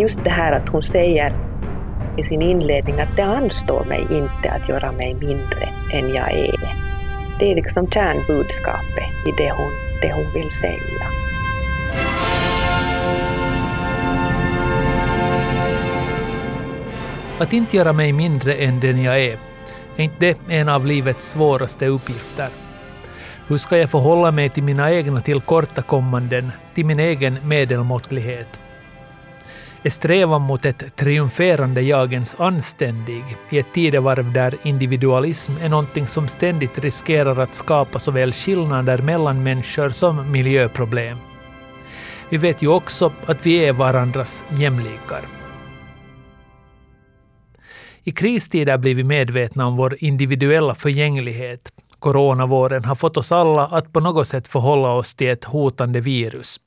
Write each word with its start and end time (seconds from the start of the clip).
just 0.00 0.24
det 0.24 0.30
här 0.30 0.52
att 0.52 0.68
hon 0.68 0.82
säger 0.82 1.34
i 2.18 2.24
sin 2.24 2.42
inledning 2.42 3.00
att 3.00 3.16
det 3.16 3.24
anstår 3.24 3.84
mig 3.84 4.06
inte 4.10 4.50
att 4.50 4.68
göra 4.68 4.92
mig 4.92 5.14
mindre 5.14 5.68
än 5.92 6.14
jag 6.14 6.32
är. 6.32 6.76
Det 7.38 7.50
är 7.50 7.54
liksom 7.54 7.90
kärnbudskapet 7.90 9.28
i 9.28 9.32
det 9.36 9.50
hon, 9.50 9.72
det 10.02 10.12
hon 10.12 10.32
vill 10.34 10.50
säga. 10.50 11.06
Att 17.38 17.52
inte 17.52 17.76
göra 17.76 17.92
mig 17.92 18.12
mindre 18.12 18.54
än 18.54 18.80
den 18.80 19.02
jag 19.02 19.20
är, 19.20 19.36
är 19.96 20.04
inte 20.04 20.16
det 20.18 20.38
en 20.48 20.68
av 20.68 20.86
livets 20.86 21.30
svåraste 21.30 21.86
uppgifter? 21.86 22.48
Hur 23.48 23.58
ska 23.58 23.78
jag 23.78 23.90
förhålla 23.90 24.30
mig 24.30 24.48
till 24.48 24.62
mina 24.62 24.92
egna 24.92 25.20
tillkortakommanden, 25.20 26.52
till 26.74 26.86
min 26.86 27.00
egen 27.00 27.38
medelmåttlighet? 27.48 28.60
Är 29.82 29.90
strävan 29.90 30.42
mot 30.42 30.64
ett 30.64 30.96
triumferande 30.96 31.82
jagens 31.82 32.36
anständig 32.38 33.24
i 33.50 33.58
ett 33.58 33.72
tidevarv 33.74 34.32
där 34.32 34.54
individualism 34.62 35.52
är 35.62 35.68
någonting 35.68 36.06
som 36.06 36.28
ständigt 36.28 36.78
riskerar 36.78 37.40
att 37.40 37.54
skapa 37.54 37.98
såväl 37.98 38.32
skillnader 38.32 38.98
mellan 38.98 39.42
människor 39.42 39.90
som 39.90 40.32
miljöproblem? 40.32 41.16
Vi 42.28 42.36
vet 42.36 42.62
ju 42.62 42.68
också 42.68 43.12
att 43.26 43.46
vi 43.46 43.56
är 43.56 43.72
varandras 43.72 44.44
jämlikar. 44.58 45.20
I 48.04 48.10
kristider 48.10 48.78
blir 48.78 48.94
vi 48.94 49.04
medvetna 49.04 49.66
om 49.66 49.76
vår 49.76 49.96
individuella 50.04 50.74
förgänglighet. 50.74 51.72
Coronavåren 51.98 52.84
har 52.84 52.94
fått 52.94 53.16
oss 53.16 53.32
alla 53.32 53.66
att 53.66 53.92
på 53.92 54.00
något 54.00 54.28
sätt 54.28 54.48
förhålla 54.48 54.92
oss 54.92 55.14
till 55.14 55.28
ett 55.28 55.44
hotande 55.44 56.00
virus. 56.00 56.60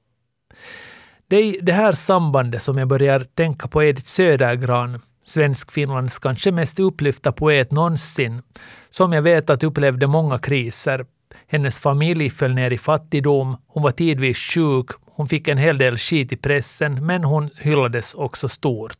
Det 1.33 1.37
är 1.37 1.61
det 1.61 1.71
här 1.71 1.91
sambandet 1.91 2.63
som 2.63 2.77
jag 2.77 2.87
börjar 2.87 3.19
tänka 3.19 3.67
på 3.67 3.83
Edith 3.83 4.07
Södergran, 4.07 5.01
Svensk-Finlands 5.25 6.19
kanske 6.19 6.51
mest 6.51 6.79
upplyfta 6.79 7.31
poet 7.31 7.71
någonsin, 7.71 8.41
som 8.89 9.13
jag 9.13 9.21
vet 9.21 9.49
att 9.49 9.63
upplevde 9.63 10.07
många 10.07 10.37
kriser. 10.37 11.05
Hennes 11.47 11.79
familj 11.79 12.29
föll 12.29 12.53
ner 12.53 12.71
i 12.71 12.77
fattigdom, 12.77 13.57
hon 13.67 13.83
var 13.83 13.91
tidvis 13.91 14.37
sjuk, 14.37 14.85
hon 15.05 15.27
fick 15.27 15.47
en 15.47 15.57
hel 15.57 15.77
del 15.77 15.97
skit 15.97 16.31
i 16.31 16.37
pressen, 16.37 17.05
men 17.05 17.23
hon 17.23 17.49
hyllades 17.57 18.13
också 18.13 18.49
stort. 18.49 18.99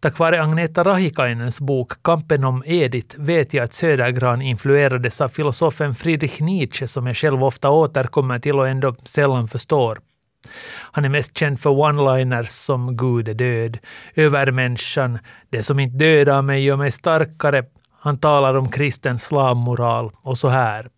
Tack 0.00 0.18
vare 0.18 0.42
Agneta 0.42 0.84
Rahikainens 0.84 1.60
bok 1.60 2.02
Kampen 2.02 2.44
om 2.44 2.62
Edith 2.66 3.16
vet 3.18 3.54
jag 3.54 3.64
att 3.64 3.74
Södergran 3.74 4.42
influerades 4.42 5.20
av 5.20 5.28
filosofen 5.28 5.94
Friedrich 5.94 6.40
Nietzsche 6.40 6.88
som 6.88 7.06
jag 7.06 7.16
själv 7.16 7.44
ofta 7.44 7.70
återkommer 7.70 8.38
till 8.38 8.58
och 8.58 8.68
ändå 8.68 8.94
sällan 9.04 9.48
förstår. 9.48 9.98
Han 10.92 11.04
är 11.04 11.08
mest 11.08 11.38
känd 11.38 11.60
för 11.60 11.70
one-liners 11.70 12.46
som 12.46 12.96
Gud 12.96 13.28
är 13.28 13.34
död, 13.34 13.78
övermänniskan, 14.14 15.18
det 15.50 15.62
som 15.62 15.80
inte 15.80 15.96
dödar 15.96 16.42
mig 16.42 16.64
gör 16.64 16.76
mig 16.76 16.90
starkare. 16.90 17.64
Han 18.00 18.18
talar 18.18 18.54
om 18.54 18.70
kristen 18.70 19.18
slavmoral 19.18 20.10
och 20.22 20.38
så 20.38 20.48
här. 20.48 20.88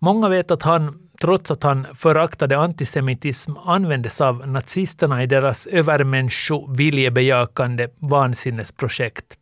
Många 0.00 0.28
vet 0.28 0.50
att 0.50 0.62
han 0.62 1.06
trots 1.20 1.50
att 1.50 1.62
han 1.62 1.86
föraktade 1.94 2.58
antisemitism 2.58 3.56
användes 3.56 4.20
av 4.20 4.48
nazisterna 4.48 5.22
i 5.22 5.26
deras 5.26 5.66
övermännisko-viljebejakande 5.66 7.88
vansinnesprojekt. 7.98 9.38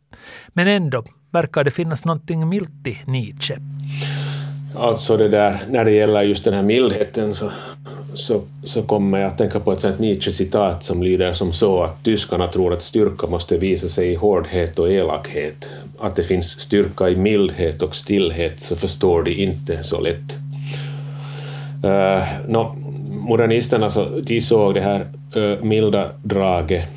Men 0.47 0.67
ändå 0.67 1.03
verkar 1.31 1.63
det 1.63 1.71
finnas 1.71 2.05
någonting 2.05 2.49
milt 2.49 2.87
i 2.87 3.01
Nietzsche. 3.05 3.57
Alltså 4.75 5.17
det 5.17 5.29
där, 5.29 5.65
när 5.69 5.85
det 5.85 5.91
gäller 5.91 6.21
just 6.21 6.43
den 6.43 6.53
här 6.53 6.63
mildheten 6.63 7.33
så, 7.33 7.51
så, 8.15 8.41
så 8.63 8.81
kommer 8.81 9.17
jag 9.17 9.27
att 9.27 9.37
tänka 9.37 9.59
på 9.59 9.71
ett 9.71 9.79
sånt 9.79 9.99
Nietzsche-citat 9.99 10.83
som 10.83 11.03
lyder 11.03 11.33
som 11.33 11.53
så 11.53 11.83
att 11.83 12.03
tyskarna 12.03 12.47
tror 12.47 12.73
att 12.73 12.81
styrka 12.81 13.27
måste 13.27 13.57
visa 13.57 13.87
sig 13.87 14.11
i 14.11 14.15
hårdhet 14.15 14.79
och 14.79 14.91
elakhet. 14.91 15.69
Att 15.99 16.15
det 16.15 16.23
finns 16.23 16.59
styrka 16.59 17.09
i 17.09 17.15
mildhet 17.15 17.81
och 17.81 17.95
stillhet 17.95 18.59
så 18.59 18.75
förstår 18.75 19.23
de 19.23 19.31
inte 19.31 19.83
så 19.83 20.01
lätt. 20.01 20.37
Eh, 21.83 21.91
uh, 21.91 22.23
no, 22.47 22.75
modernisterna 23.09 23.89
så, 23.89 24.05
de 24.23 24.41
såg 24.41 24.73
det 24.73 24.81
här 24.81 25.07
uh, 25.35 25.63
milda 25.63 26.09
draget 26.23 26.87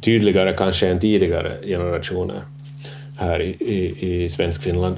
tydligare 0.00 0.52
kanske 0.52 0.88
än 0.88 1.00
tidigare 1.00 1.56
generationer 1.66 2.42
här 3.16 3.42
i, 3.42 3.56
i, 3.60 4.24
i 4.24 4.28
Svenskfinland. 4.28 4.96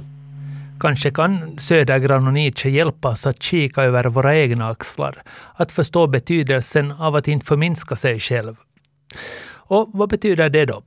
Kanske 0.85 1.11
kan 1.11 1.59
Södergran 1.59 2.27
och 2.27 2.33
Nietzsche 2.33 2.71
hjälpa 2.71 3.09
oss 3.09 3.27
att 3.27 3.43
kika 3.43 3.83
över 3.83 4.05
våra 4.05 4.37
egna 4.37 4.69
axlar, 4.69 5.23
att 5.55 5.73
förstå 5.73 6.07
betydelsen 6.07 6.93
av 6.93 7.17
att 7.17 7.29
inte 7.29 7.47
förminska 7.47 7.97
sig 7.97 8.21
själv. 8.21 8.57
Och 9.53 9.91
vad 9.93 10.09
betyder 10.09 10.49
det 10.49 10.65
då? 10.65 10.83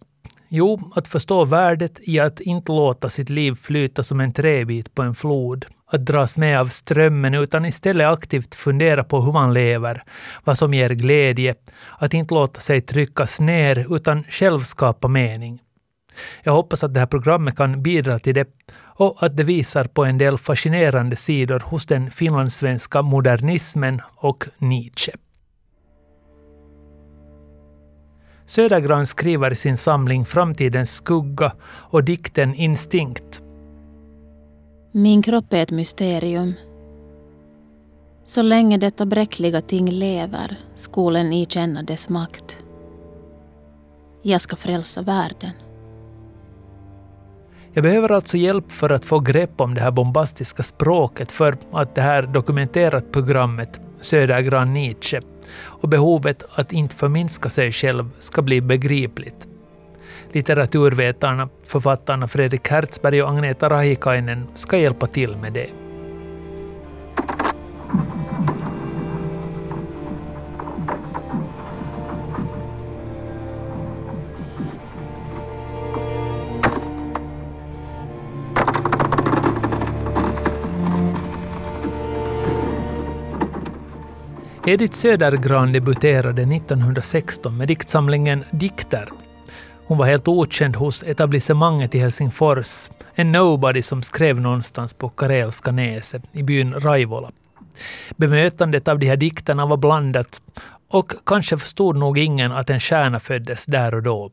Jo, 0.49 0.91
att 0.95 1.07
förstå 1.07 1.45
värdet 1.45 1.99
i 2.01 2.19
att 2.19 2.39
inte 2.39 2.71
låta 2.71 3.09
sitt 3.09 3.29
liv 3.29 3.55
flyta 3.61 4.03
som 4.03 4.19
en 4.19 4.33
träbit 4.33 4.95
på 4.95 5.01
en 5.01 5.15
flod, 5.15 5.65
att 5.91 6.05
dras 6.05 6.37
med 6.37 6.59
av 6.59 6.67
strömmen 6.67 7.33
utan 7.33 7.65
istället 7.65 8.07
aktivt 8.07 8.55
fundera 8.55 9.03
på 9.03 9.21
hur 9.21 9.31
man 9.31 9.53
lever, 9.53 10.03
vad 10.43 10.57
som 10.57 10.73
ger 10.73 10.89
glädje, 10.89 11.55
att 11.97 12.13
inte 12.13 12.33
låta 12.33 12.59
sig 12.59 12.81
tryckas 12.81 13.39
ner 13.39 13.95
utan 13.95 14.23
själv 14.23 14.61
skapa 14.61 15.07
mening. 15.07 15.61
Jag 16.43 16.53
hoppas 16.53 16.83
att 16.83 16.93
det 16.93 16.99
här 16.99 17.07
programmet 17.07 17.55
kan 17.55 17.83
bidra 17.83 18.19
till 18.19 18.35
det 18.35 18.47
och 18.97 19.23
att 19.23 19.37
det 19.37 19.43
visar 19.43 19.83
på 19.83 20.05
en 20.05 20.17
del 20.17 20.37
fascinerande 20.37 21.15
sidor 21.15 21.59
hos 21.59 21.85
den 21.85 22.11
finlandssvenska 22.11 23.01
modernismen 23.01 24.01
och 24.15 24.45
Nietzsche. 24.57 25.11
Södergran 28.45 29.05
skriver 29.05 29.51
i 29.51 29.55
sin 29.55 29.77
samling 29.77 30.25
Framtidens 30.25 30.95
skugga 30.95 31.51
och 31.63 32.03
dikten 32.03 32.53
Instinkt 32.55 33.41
min 34.97 35.21
kropp 35.21 35.53
är 35.53 35.63
ett 35.63 35.71
mysterium. 35.71 36.53
Så 38.25 38.41
länge 38.41 38.77
detta 38.77 39.05
bräckliga 39.05 39.61
ting 39.61 39.91
lever 39.91 40.59
skolen 40.75 41.33
i 41.33 41.45
känna 41.45 41.83
dess 41.83 42.09
makt. 42.09 42.57
Jag 44.21 44.41
ska 44.41 44.55
frälsa 44.55 45.01
världen. 45.01 45.51
Jag 47.77 47.83
behöver 47.83 48.11
alltså 48.11 48.37
hjälp 48.37 48.71
för 48.71 48.91
att 48.91 49.05
få 49.05 49.19
grepp 49.19 49.61
om 49.61 49.73
det 49.73 49.81
här 49.81 49.91
bombastiska 49.91 50.63
språket 50.63 51.31
för 51.31 51.57
att 51.71 51.95
det 51.95 52.01
här 52.01 52.23
dokumenterat 52.23 53.11
programmet 53.11 53.81
Södergran 53.99 54.73
Nietzsche 54.73 55.21
och 55.59 55.89
behovet 55.89 56.43
att 56.55 56.71
inte 56.73 56.95
förminska 56.95 57.49
sig 57.49 57.71
själv 57.71 58.09
ska 58.19 58.41
bli 58.41 58.61
begripligt. 58.61 59.47
Litteraturvetarna, 60.31 61.49
författarna 61.65 62.27
Fredrik 62.27 62.67
Hertzberg 62.67 63.23
och 63.23 63.29
Agneta 63.29 63.69
Rahikainen 63.69 64.47
ska 64.55 64.77
hjälpa 64.77 65.07
till 65.07 65.35
med 65.35 65.53
det. 65.53 65.86
Edith 84.67 84.93
Södergran 84.93 85.71
debuterade 85.71 86.41
1916 86.41 87.57
med 87.57 87.67
diktsamlingen 87.67 88.43
Dikter 88.51 89.09
hon 89.85 89.97
var 89.97 90.05
helt 90.05 90.27
okänd 90.27 90.75
hos 90.75 91.03
etablissemanget 91.03 91.95
i 91.95 91.99
Helsingfors. 91.99 92.89
En 93.15 93.31
nobody 93.31 93.81
som 93.81 94.01
skrev 94.01 94.41
någonstans 94.41 94.93
på 94.93 95.09
Karelska 95.09 95.71
näset 95.71 96.23
i 96.31 96.43
byn 96.43 96.73
Raivola. 96.73 97.31
Bemötandet 98.17 98.87
av 98.87 98.99
de 98.99 99.07
här 99.07 99.17
dikterna 99.17 99.65
var 99.65 99.77
blandat 99.77 100.41
och 100.87 101.13
kanske 101.25 101.57
förstod 101.57 101.95
nog 101.95 102.17
ingen 102.17 102.51
att 102.51 102.69
en 102.69 102.79
stjärna 102.79 103.19
föddes 103.19 103.65
där 103.65 103.95
och 103.95 104.03
då. 104.03 104.31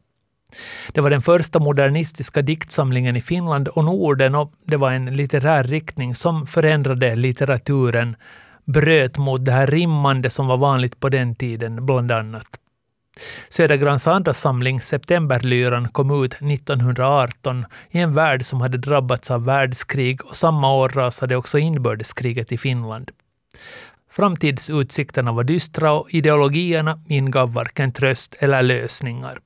Det 0.93 1.01
var 1.01 1.11
den 1.11 1.23
första 1.23 1.59
modernistiska 1.59 2.43
diktsamlingen 2.43 3.17
i 3.17 3.21
Finland 3.21 3.69
och 3.69 3.85
Norden 3.85 4.35
och 4.35 4.53
det 4.65 4.77
var 4.77 4.93
en 4.93 5.17
litterär 5.17 5.65
riktning 5.65 6.15
som 6.15 6.47
förändrade 6.47 7.17
litteraturen, 7.17 8.17
bröt 8.65 9.19
mot 9.19 9.45
det 9.45 9.53
här 9.53 9.67
rimmande 9.67 10.31
som 10.31 10.47
var 10.47 10.57
vanligt 10.57 11.01
på 11.01 11.09
den 11.09 11.35
tiden, 11.35 11.87
bland 11.87 12.13
annat. 12.13 12.47
Södergrans 13.49 14.07
andra 14.07 14.33
samling, 14.33 14.81
Septemberlyran, 14.81 15.89
kom 15.89 16.25
ut 16.25 16.35
1918 16.35 17.65
i 17.91 17.99
en 17.99 18.15
värld 18.15 18.45
som 18.45 18.61
hade 18.61 18.79
drabbats 18.79 19.31
av 19.31 19.45
världskrig 19.45 20.25
och 20.25 20.37
samma 20.37 20.75
år 20.75 20.89
rasade 20.89 21.37
också 21.37 21.59
inbördeskriget 21.59 22.53
i 22.53 22.59
Finland. 22.59 23.11
Framtidsutsikterna 24.11 25.33
var 25.33 25.45
dystra 25.45 25.93
och 25.93 26.11
ideologierna 26.11 27.01
ingav 27.07 27.53
varken 27.53 27.93
tröst 27.93 28.37
eller 28.39 28.63
lösningar. 28.63 29.39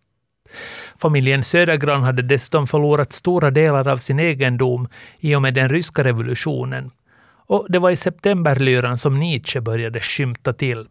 Familjen 0.97 1.45
Södergran 1.45 2.03
hade 2.03 2.23
dessutom 2.23 2.67
förlorat 2.67 3.13
stora 3.13 3.51
delar 3.51 3.89
av 3.89 3.97
sin 3.97 4.19
egendom 4.19 4.89
i 5.21 5.35
och 5.35 5.43
med 5.43 5.55
den 5.55 5.69
ryska 5.69 6.05
revolutionen. 6.05 6.91
Och 7.49 7.67
det 7.69 7.79
var 7.79 7.91
i 7.91 7.97
septemberlyran 7.97 8.99
som 8.99 9.19
Nietzsche 9.19 9.61
började 9.61 10.01
skymta 10.01 10.53
till. 10.53 10.87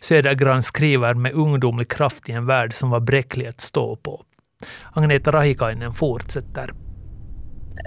Södergran 0.00 0.62
skriver 0.62 1.14
med 1.14 1.32
ungdomlig 1.32 1.88
kraft 1.88 2.28
i 2.28 2.32
en 2.32 2.46
värld 2.46 2.74
som 2.74 2.90
var 2.90 3.00
bräcklig 3.00 3.46
att 3.46 3.60
stå 3.60 3.96
på. 3.96 4.24
Agneta 4.92 5.30
Rahikainen 5.30 5.92
fortsätter. 5.92 6.70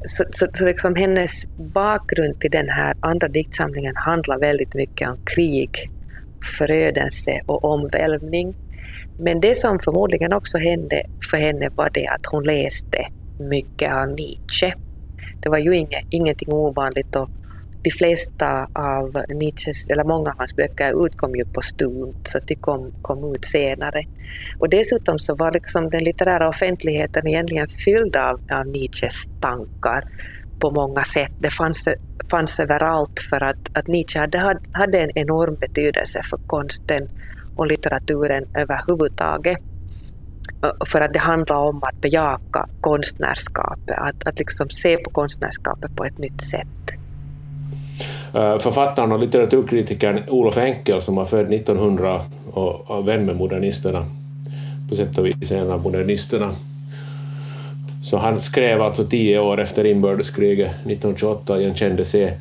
Så, 0.07 0.23
så, 0.31 0.47
så 0.53 0.65
liksom 0.65 0.95
hennes 0.95 1.47
bakgrund 1.57 2.41
till 2.41 2.51
den 2.51 2.69
här 2.69 2.95
andra 2.99 3.27
diktsamlingen 3.27 3.95
handlar 3.95 4.39
väldigt 4.39 4.73
mycket 4.73 5.09
om 5.09 5.17
krig, 5.25 5.91
förödelse 6.57 7.41
och 7.45 7.63
omvälvning. 7.63 8.55
Men 9.19 9.39
det 9.41 9.57
som 9.57 9.79
förmodligen 9.79 10.33
också 10.33 10.57
hände 10.57 11.03
för 11.29 11.37
henne 11.37 11.69
var 11.69 11.89
det 11.93 12.07
att 12.07 12.25
hon 12.25 12.43
läste 12.43 13.07
mycket 13.39 13.93
av 13.93 14.07
Nietzsche. 14.07 14.73
Det 15.41 15.49
var 15.49 15.57
ju 15.57 15.75
inget, 15.75 16.05
ingenting 16.09 16.53
ovanligt 16.53 17.15
och 17.15 17.29
de 17.85 17.91
flesta 17.91 18.67
av 18.73 19.23
Nietzsches, 19.29 19.87
eller 19.87 20.03
många 20.03 20.31
av 20.31 20.37
hans 20.37 20.55
böcker 20.55 21.05
utkom 21.05 21.35
ju 21.35 21.45
postumt, 21.45 22.27
så 22.27 22.39
de 22.39 22.55
kom, 22.55 22.91
kom 23.01 23.35
ut 23.35 23.45
senare. 23.45 24.03
Och 24.59 24.69
dessutom 24.69 25.19
så 25.19 25.35
var 25.35 25.51
liksom 25.51 25.89
den 25.89 26.03
litterära 26.03 26.49
offentligheten 26.49 27.27
egentligen 27.27 27.67
fylld 27.67 28.15
av, 28.15 28.41
av 28.51 28.67
Nietzsches 28.67 29.25
tankar 29.41 30.03
på 30.59 30.71
många 30.71 31.03
sätt. 31.03 31.31
Det 31.39 31.49
fanns, 31.49 31.87
fanns 32.29 32.59
överallt 32.59 33.19
för 33.29 33.43
att, 33.43 33.77
att 33.77 33.87
Nietzsche 33.87 34.19
hade, 34.19 34.59
hade 34.71 34.99
en 34.99 35.11
enorm 35.15 35.55
betydelse 35.55 36.21
för 36.29 36.37
konsten 36.47 37.09
och 37.55 37.67
litteraturen 37.67 38.47
överhuvudtaget. 38.55 39.57
För 40.85 41.01
att 41.01 41.13
det 41.13 41.19
handlar 41.19 41.57
om 41.57 41.83
att 41.83 42.01
bejaka 42.01 42.69
konstnärskapet, 42.81 43.97
att, 43.97 44.27
att 44.27 44.39
liksom 44.39 44.69
se 44.69 44.97
på 44.97 45.09
konstnärskapet 45.09 45.95
på 45.95 46.05
ett 46.05 46.17
nytt 46.17 46.41
sätt. 46.41 47.04
Eh, 48.35 48.59
författaren 48.59 49.11
och 49.11 49.19
litteraturkritikern 49.19 50.23
Olof 50.27 50.57
Enkel 50.57 51.01
som 51.01 51.15
var 51.15 51.25
född 51.25 51.53
1900 51.53 52.21
och 52.53 53.07
vän 53.07 53.25
med 53.25 53.35
modernisterna, 53.35 54.05
på 54.89 54.95
sätt 54.95 55.17
och 55.17 55.25
vis 55.25 55.51
en 55.51 55.71
av 55.71 55.81
modernisterna. 55.81 56.55
Så 58.03 58.17
han 58.17 58.39
skrev 58.39 58.81
alltså 58.81 59.03
tio 59.03 59.39
år 59.39 59.61
efter 59.61 59.85
inbördeskriget 59.85 60.69
1928 60.69 61.61
i 61.61 61.65
en 61.65 61.75
kändelse 61.75 62.23
essä 62.23 62.37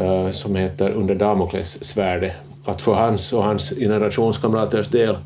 eh, 0.00 0.30
som 0.30 0.56
heter 0.56 0.90
Under 0.90 1.14
Damokles 1.14 1.84
svärde. 1.84 2.32
Att 2.64 2.82
för 2.82 2.94
hans 2.94 3.32
och 3.32 3.44
hans 3.44 3.70
generationskamraters 3.70 4.88
del 4.88 5.16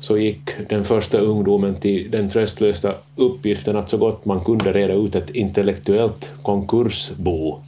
så 0.00 0.18
gick 0.18 0.50
den 0.68 0.84
första 0.84 1.18
ungdomen 1.18 1.74
till 1.74 2.10
den 2.10 2.30
tröstlösa 2.30 2.94
uppgiften 3.16 3.76
att 3.76 3.90
så 3.90 3.96
gott 3.96 4.24
man 4.24 4.44
kunde 4.44 4.72
reda 4.72 4.94
ut 4.94 5.14
ett 5.14 5.30
intellektuellt 5.30 6.30
konkursbo 6.42 7.60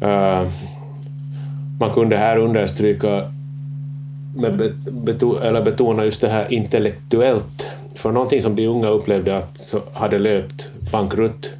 Eh, 0.00 0.48
man 1.78 1.90
kunde 1.94 2.16
här 2.16 2.36
understryka 2.36 3.32
med 4.36 4.72
beto, 4.90 5.38
eller 5.38 5.62
betona 5.62 6.04
just 6.04 6.20
det 6.20 6.28
här 6.28 6.52
intellektuellt, 6.52 7.70
för 7.94 8.12
någonting 8.12 8.42
som 8.42 8.56
de 8.56 8.66
unga 8.66 8.88
upplevde 8.88 9.36
att 9.36 9.58
så 9.58 9.82
hade 9.92 10.18
löpt 10.18 10.70
bankrutt 10.92 11.50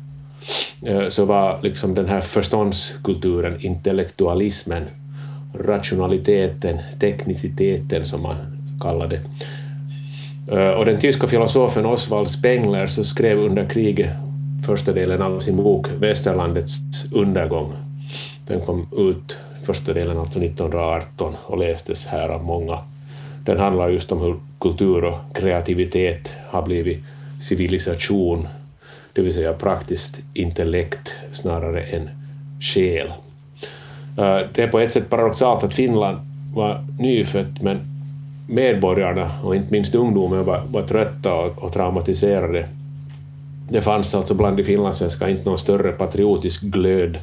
eh, 0.87 1.09
så 1.09 1.25
var 1.25 1.59
liksom 1.63 1.95
den 1.95 2.09
här 2.09 2.21
förståndskulturen, 2.21 3.61
intellektualismen, 3.61 4.83
rationaliteten, 5.55 6.79
tekniciteten 7.01 8.05
som 8.05 8.23
man 8.23 8.37
kallade 8.81 9.17
det. 9.17 9.23
Eh, 10.57 10.71
och 10.71 10.85
den 10.85 11.01
tyska 11.01 11.27
filosofen 11.27 11.87
Oswald 11.87 12.29
Spengler 12.29 12.87
så 12.87 13.05
skrev 13.05 13.39
under 13.39 13.69
kriget 13.69 14.11
första 14.67 14.93
delen 14.93 15.23
av 15.23 15.41
sin 15.41 15.57
bok 15.57 15.87
Västerlandets 15.99 16.79
undergång 17.13 17.90
den 18.51 18.61
kom 18.61 18.87
ut 18.97 19.37
första 19.65 19.93
delen 19.93 20.19
alltså 20.19 20.39
1918 20.39 21.37
och 21.47 21.59
lästes 21.59 22.07
här 22.07 22.29
av 22.29 22.45
många. 22.45 22.79
Den 23.45 23.59
handlar 23.59 23.89
just 23.89 24.13
om 24.13 24.21
hur 24.21 24.37
kultur 24.61 25.05
och 25.05 25.19
kreativitet 25.35 26.33
har 26.49 26.63
blivit 26.63 27.05
civilisation, 27.41 28.49
det 29.13 29.23
vill 29.23 29.35
säga 29.35 29.53
praktiskt 29.53 30.19
intellekt 30.35 31.15
snarare 31.33 31.83
än 31.83 32.11
själ. 32.61 33.07
Eh, 34.19 34.41
det 34.55 34.59
är 34.63 34.69
på 34.69 34.79
ett 34.79 34.93
sätt 34.93 35.11
paradoxalt 35.11 35.65
att 35.65 35.75
Finland 35.75 36.19
var 36.55 36.85
nyfött 36.99 37.63
men 37.63 37.81
medborgarna 38.49 39.31
och 39.45 39.57
inte 39.57 39.73
minst 39.73 39.95
ungdomen 39.95 40.45
var, 40.45 40.63
var 40.71 40.83
trötta 40.83 41.35
och, 41.35 41.63
och 41.63 41.73
traumatiserade. 41.73 42.69
Det 43.69 43.81
fanns 43.81 44.15
alltså 44.15 44.35
bland 44.35 44.57
de 44.57 44.65
finlandssvenska 44.65 45.29
inte 45.29 45.49
någon 45.49 45.59
större 45.59 45.93
patriotisk 45.93 46.63
glöd 46.63 47.19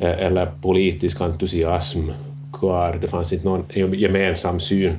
Eh, 0.00 0.26
eller 0.26 0.50
politisk 0.62 1.20
entusiasm 1.20 2.10
kvar. 2.52 2.98
Det 3.00 3.08
fanns 3.08 3.32
inte 3.32 3.46
någon 3.46 3.64
gemensam 3.92 4.60
syn 4.60 4.98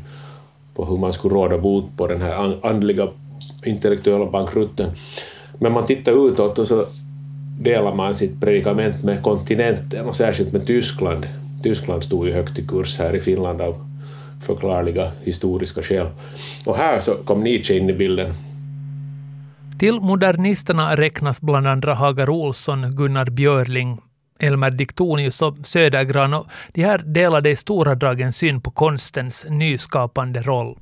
på 0.76 0.86
hur 0.86 0.98
man 0.98 1.14
skulle 1.14 1.36
råda 1.36 1.58
bot 1.58 1.98
på 1.98 2.08
den 2.08 2.22
här 2.22 2.66
andliga 2.68 3.08
intellektuella 3.66 4.26
bankrutten. 4.26 4.92
Men 5.60 5.72
man 5.72 5.86
tittar 5.86 6.28
utåt 6.28 6.60
och 6.60 6.68
så 6.68 6.86
delar 7.60 7.96
man 7.96 8.16
sitt 8.16 8.42
predikament 8.42 9.04
med 9.04 9.24
kontinenten 9.24 10.06
och 10.06 10.16
särskilt 10.16 10.54
med 10.54 10.68
Tyskland. 10.68 11.28
Tyskland 11.64 12.04
stod 12.04 12.28
ju 12.28 12.34
högt 12.34 12.60
i 12.60 12.68
kurs 12.68 13.00
här 13.00 13.16
i 13.16 13.20
Finland 13.20 13.62
av 13.62 13.76
förklarliga 14.46 15.12
historiska 15.24 15.82
skäl. 15.82 16.08
Och 16.66 16.78
här 16.78 17.00
så 17.00 17.14
kom 17.14 17.44
Nietzsche 17.44 17.78
in 17.78 17.90
i 17.90 17.94
bilden. 17.94 18.34
Till 19.80 20.00
modernisterna 20.02 20.96
räknas 20.96 21.42
bland 21.42 21.68
andra 21.68 21.94
Hagar 21.94 22.30
Olsson, 22.30 22.96
Gunnar 22.96 23.26
Björling, 23.26 23.98
Elmer 24.42 24.70
Diktonius 24.70 25.42
och 25.42 25.56
Södergran. 25.64 26.34
Och 26.34 26.48
de 26.74 26.84
här 26.84 26.98
delade 26.98 27.50
i 27.50 27.56
stora 27.56 27.96
drag 27.96 28.22
en 28.22 28.34
syn 28.34 28.62
på 28.62 28.72
konstens 28.72 29.46
nyskapande 29.50 30.42
roll. 30.42 30.78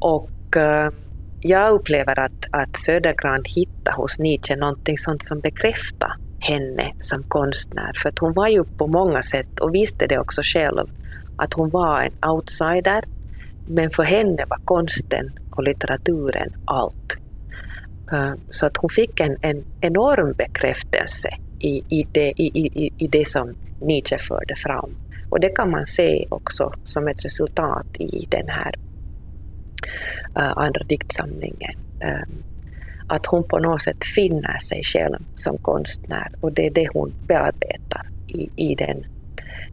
Och 0.00 0.56
uh, 0.56 0.98
jag 1.40 1.72
upplever 1.72 2.18
att, 2.18 2.44
att 2.52 2.76
Södergran 2.76 3.42
hittar 3.44 3.92
hos 3.92 4.18
Nietzsche 4.18 4.56
någonting 4.56 4.98
sånt 4.98 5.24
som 5.24 5.40
bekräftar 5.40 6.16
henne 6.40 6.92
som 7.00 7.22
konstnär. 7.22 7.92
För 8.02 8.08
att 8.08 8.18
hon 8.18 8.32
var 8.32 8.48
ju 8.48 8.64
på 8.64 8.86
många 8.86 9.22
sätt, 9.22 9.60
och 9.60 9.74
visste 9.74 10.06
det 10.06 10.18
också 10.18 10.42
själv, 10.44 10.86
att 11.36 11.54
hon 11.54 11.70
var 11.70 12.00
en 12.00 12.30
outsider. 12.30 13.04
Men 13.68 13.90
för 13.90 14.02
henne 14.02 14.44
var 14.48 14.58
konsten 14.64 15.32
och 15.50 15.62
litteraturen 15.62 16.52
allt. 16.64 17.18
Eh, 18.12 18.32
så 18.50 18.66
att 18.66 18.76
hon 18.76 18.90
fick 18.90 19.20
en, 19.20 19.36
en 19.42 19.64
enorm 19.80 20.32
bekräftelse 20.32 21.28
i, 21.62 21.84
i, 21.88 22.06
det, 22.12 22.32
i, 22.36 22.46
i, 22.46 22.92
i 22.98 23.06
det 23.06 23.28
som 23.28 23.54
Nietzsche 23.80 24.18
förde 24.18 24.56
fram. 24.56 24.96
Och 25.30 25.40
det 25.40 25.48
kan 25.48 25.70
man 25.70 25.86
se 25.86 26.26
också 26.30 26.72
som 26.84 27.08
ett 27.08 27.24
resultat 27.24 27.86
i 27.98 28.26
den 28.30 28.48
här 28.48 28.74
uh, 30.36 30.52
andra 30.56 30.84
diktsamlingen. 30.84 31.74
Um, 32.00 32.42
att 33.06 33.26
hon 33.26 33.44
på 33.44 33.58
något 33.58 33.82
sätt 33.82 34.04
finner 34.04 34.58
sig 34.58 34.82
själv 34.84 35.18
som 35.34 35.58
konstnär 35.58 36.32
och 36.40 36.52
det 36.52 36.66
är 36.66 36.70
det 36.70 36.88
hon 36.92 37.14
bearbetar 37.26 38.06
i, 38.28 38.50
i 38.56 38.74
den, 38.74 39.06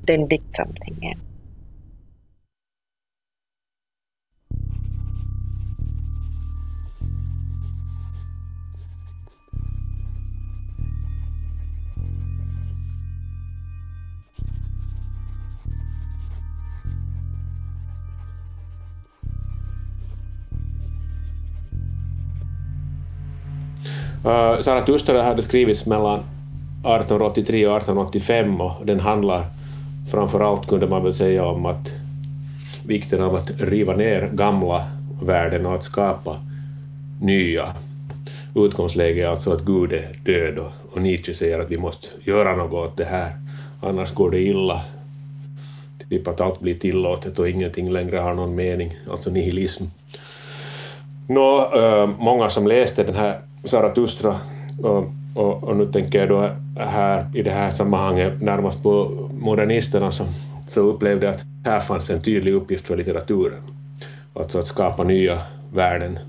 den 0.02 0.28
diktsamlingen. 0.28 1.20
Eh, 24.26 24.32
uh, 24.32 24.62
Zarathustra 24.62 25.24
hade 25.24 25.42
skrivits 25.42 25.86
mellan 25.86 26.20
1883 26.20 27.68
och 27.68 27.78
1885 27.78 28.62
och 28.62 28.86
den 28.86 29.00
handlar 29.00 29.46
framförallt, 30.12 30.68
kunde 30.68 30.88
man 30.88 31.04
väl 31.04 31.14
säga 31.14 31.46
om 31.46 31.66
att 31.66 31.94
vikten 32.86 33.22
av 33.22 33.36
att 33.36 33.52
riva 33.60 33.96
ner 33.96 34.30
gamla 34.34 34.86
värden 35.22 35.66
och 35.66 35.76
att 35.76 35.84
skapa 35.84 36.36
nya. 37.22 37.74
Utgångsläget 38.56 39.26
är 39.26 39.30
alltså 39.30 39.54
att 39.54 39.62
Gud 39.62 39.94
är 39.94 40.16
död 40.24 40.58
och, 40.58 40.72
och 40.94 41.02
Nietzsche 41.02 41.34
säger 41.34 41.60
att 41.60 41.72
vi 41.72 41.78
måste 41.78 42.08
göra 42.24 42.56
något 42.56 42.90
åt 42.90 42.98
det 42.98 43.06
här, 43.06 43.32
annars 43.82 44.14
går 44.14 44.32
det 44.32 44.42
illa. 44.42 44.82
Typ 46.10 46.28
att 46.28 46.42
allt 46.42 46.60
blir 46.60 46.76
tillåtet 46.76 47.40
och 47.40 47.50
ingenting 47.50 47.92
längre 47.92 48.18
har 48.18 48.34
någon 48.34 48.56
mening, 48.56 48.98
alltså 49.12 49.30
nihilism. 49.30 49.84
Nå, 51.28 51.72
uh, 51.78 52.10
många 52.20 52.50
som 52.50 52.68
läste 52.68 53.04
den 53.04 53.16
här 53.16 53.40
Zarathustra 53.64 54.40
och, 54.84 55.12
och, 55.34 55.64
och, 55.64 55.76
nu 55.76 55.86
tänker 55.86 56.20
jag 56.20 56.30
då 56.30 56.50
här 56.76 57.26
i 57.34 57.44
det 57.44 57.52
här 57.52 57.72
sammanhanget 57.72 58.42
närmast 58.42 58.84
på 58.84 59.30
modernisterna 59.40 60.12
som 60.12 60.28
så 60.68 60.82
upplevde 60.82 61.30
att 61.30 61.46
här 61.66 61.80
fanns 61.80 62.10
en 62.10 62.22
tydlig 62.22 62.54
uppgift 62.54 62.88
för 62.88 62.98
litteraturen. 62.98 63.62
Alltså 64.34 64.60
att 64.60 64.66
skapa 64.66 65.04
nya 65.04 65.42
värden. 65.74 66.20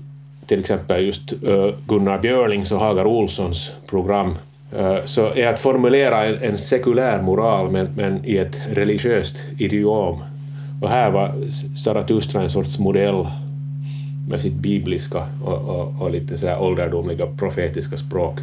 Till 0.45 0.59
exempel 0.59 1.05
just 1.05 1.33
eh, 1.33 1.69
Gunnar 1.87 2.19
Björlings 2.19 2.71
och 2.71 2.79
Hagar 2.79 3.05
Olssons 3.05 3.71
program 3.87 4.35
eh, 4.75 4.97
så 5.05 5.33
är 5.33 5.47
att 5.47 5.59
formulera 5.59 6.25
en, 6.25 6.51
en 6.51 6.57
sekulär 6.57 7.21
moral 7.21 7.71
men, 7.71 7.89
men 7.95 8.25
i 8.25 8.37
ett 8.37 8.61
religiöst 8.71 9.45
idiom 9.57 10.23
Och 10.81 10.89
här 10.89 11.11
var 11.11 11.33
Zarathustra 11.77 12.41
en 12.41 12.49
sorts 12.49 12.79
modell 12.79 13.27
med 14.31 14.41
sitt 14.41 14.53
bibliska 14.53 15.29
och, 15.43 15.69
och, 15.69 16.01
och 16.01 16.11
lite 16.11 16.37
så 16.37 16.55
ålderdomliga 16.55 17.27
profetiska 17.37 17.97
språk. 17.97 18.39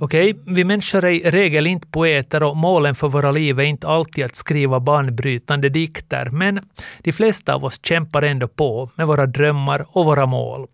Okej, 0.00 0.36
vi 0.46 0.64
människor 0.64 1.04
är 1.04 1.10
i 1.10 1.30
regel 1.30 1.66
inte 1.66 1.86
poeter 1.86 2.42
och 2.42 2.56
målen 2.56 2.94
för 2.94 3.08
våra 3.08 3.30
liv 3.30 3.60
är 3.60 3.64
inte 3.64 3.88
alltid 3.88 4.24
att 4.24 4.36
skriva 4.36 4.80
banbrytande 4.80 5.68
dikter, 5.68 6.30
men 6.30 6.60
de 7.02 7.12
flesta 7.12 7.54
av 7.54 7.64
oss 7.64 7.80
kämpar 7.82 8.22
ändå 8.22 8.48
på 8.48 8.90
med 8.94 9.06
våra 9.06 9.26
drömmar 9.26 9.86
och 9.88 10.04
våra 10.04 10.26
mål. 10.26 10.66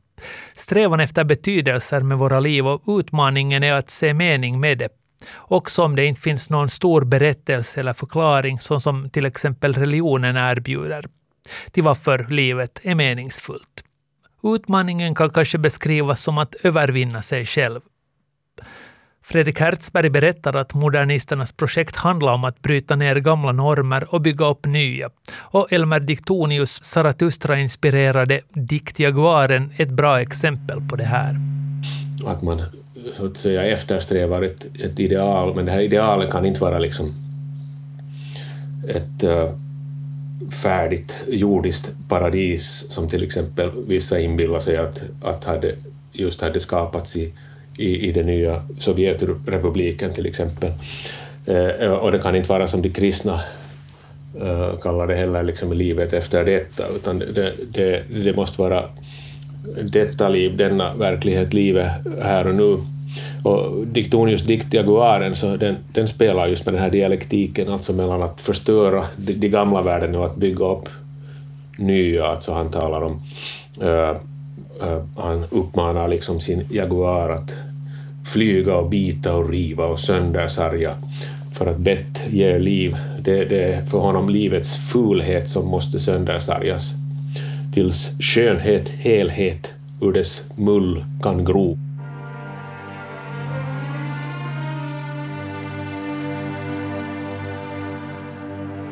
Strävan 0.54 1.00
efter 1.00 1.24
betydelser 1.24 2.00
med 2.00 2.18
våra 2.18 2.40
liv 2.40 2.66
och 2.66 2.82
utmaningen 2.86 3.62
är 3.62 3.72
att 3.72 3.90
se 3.90 4.14
mening 4.14 4.60
med 4.60 4.78
det. 4.78 4.88
Också 5.36 5.82
om 5.82 5.96
det 5.96 6.06
inte 6.06 6.20
finns 6.20 6.50
någon 6.50 6.68
stor 6.68 7.04
berättelse 7.04 7.80
eller 7.80 7.92
förklaring, 7.92 8.60
så 8.60 8.80
som 8.80 9.10
till 9.10 9.26
exempel 9.26 9.72
religionen 9.72 10.36
erbjuder, 10.36 11.04
till 11.70 11.82
varför 11.82 12.26
livet 12.30 12.80
är 12.82 12.94
meningsfullt. 12.94 13.83
Utmaningen 14.44 15.14
kan 15.14 15.30
kanske 15.30 15.58
beskrivas 15.58 16.22
som 16.22 16.38
att 16.38 16.54
övervinna 16.62 17.22
sig 17.22 17.46
själv. 17.46 17.80
Fredrik 19.22 19.60
Hertzberg 19.60 20.10
berättar 20.10 20.56
att 20.56 20.74
modernisternas 20.74 21.52
projekt 21.52 21.96
handlar 21.96 22.32
om 22.32 22.44
att 22.44 22.62
bryta 22.62 22.96
ner 22.96 23.16
gamla 23.16 23.52
normer 23.52 24.14
och 24.14 24.20
bygga 24.20 24.46
upp 24.46 24.66
nya. 24.66 25.10
Och 25.36 25.72
Elmer 25.72 26.00
Diktonius 26.00 26.82
Zarathustra-inspirerade 26.82 28.40
Diktjaguaren 28.52 29.72
är 29.76 29.82
ett 29.82 29.90
bra 29.90 30.20
exempel 30.20 30.80
på 30.90 30.96
det 30.96 31.04
här. 31.04 31.36
Att 32.26 32.42
man 32.42 32.62
så 33.14 33.26
att 33.26 33.36
säga 33.36 33.64
eftersträvar 33.64 34.42
ett, 34.42 34.66
ett 34.84 35.00
ideal, 35.00 35.54
men 35.54 35.64
det 35.64 35.72
här 35.72 35.80
idealet 35.80 36.30
kan 36.30 36.46
inte 36.46 36.60
vara 36.60 36.78
liksom 36.78 37.14
ett 38.88 39.24
uh, 39.24 39.63
färdigt 40.50 41.16
jordiskt 41.28 41.92
paradis 42.08 42.86
som 42.88 43.08
till 43.08 43.24
exempel 43.24 43.70
vissa 43.86 44.20
inbillar 44.20 44.60
sig 44.60 44.76
att, 44.76 45.02
att 45.22 45.44
hade, 45.44 45.74
just 46.12 46.40
hade 46.40 46.60
skapats 46.60 47.16
i 47.16 47.32
i, 47.76 48.08
i 48.08 48.12
den 48.12 48.26
nya 48.26 48.62
Sovjetrepubliken 48.78 50.14
till 50.14 50.26
exempel. 50.26 50.72
Eh, 51.46 51.92
och 51.92 52.12
det 52.12 52.18
kan 52.18 52.36
inte 52.36 52.48
vara 52.48 52.68
som 52.68 52.82
de 52.82 52.90
kristna 52.90 53.40
eh, 54.40 54.78
kallar 54.78 55.06
det 55.06 55.14
heller, 55.14 55.42
liksom 55.42 55.72
livet 55.72 56.12
efter 56.12 56.44
detta, 56.44 56.88
utan 56.88 57.18
det, 57.18 57.52
det, 57.72 58.02
det 58.24 58.36
måste 58.36 58.60
vara 58.60 58.84
detta 59.82 60.28
liv, 60.28 60.56
denna 60.56 60.94
verklighet, 60.94 61.54
livet 61.54 61.92
här 62.22 62.46
och 62.46 62.54
nu. 62.54 62.78
Och 63.42 63.86
Diktonius 63.86 64.42
dikt 64.42 64.74
Jaguaren, 64.74 65.36
så 65.36 65.56
den, 65.56 65.76
den 65.92 66.08
spelar 66.08 66.46
just 66.46 66.66
med 66.66 66.74
den 66.74 66.82
här 66.82 66.90
dialektiken, 66.90 67.68
alltså 67.68 67.92
mellan 67.92 68.22
att 68.22 68.40
förstöra 68.40 69.04
de, 69.16 69.32
de 69.32 69.48
gamla 69.48 69.82
världen 69.82 70.16
och 70.16 70.26
att 70.26 70.36
bygga 70.36 70.64
upp 70.64 70.88
nya, 71.78 72.26
alltså 72.26 72.52
han 72.52 72.70
talar 72.70 73.02
om 73.02 73.22
uh, 73.82 74.16
uh, 74.88 75.04
han 75.16 75.44
uppmanar 75.50 76.08
liksom 76.08 76.40
sin 76.40 76.66
Jaguar 76.70 77.30
att 77.30 77.56
flyga 78.32 78.76
och 78.76 78.88
bita 78.88 79.34
och 79.34 79.48
riva 79.48 79.86
och 79.86 80.00
söndersarga 80.00 80.94
för 81.52 81.66
att 81.66 81.78
bett 81.78 82.22
ger 82.30 82.58
liv. 82.58 82.96
Det, 83.20 83.44
det 83.44 83.62
är 83.62 83.86
för 83.86 83.98
honom 83.98 84.28
livets 84.28 84.76
fulhet 84.92 85.50
som 85.50 85.66
måste 85.66 85.98
söndersargas 85.98 86.94
tills 87.74 88.10
skönhet, 88.20 88.88
helhet 88.88 89.74
ur 90.00 90.12
dess 90.12 90.42
mull 90.54 91.04
kan 91.22 91.44
gro. 91.44 91.78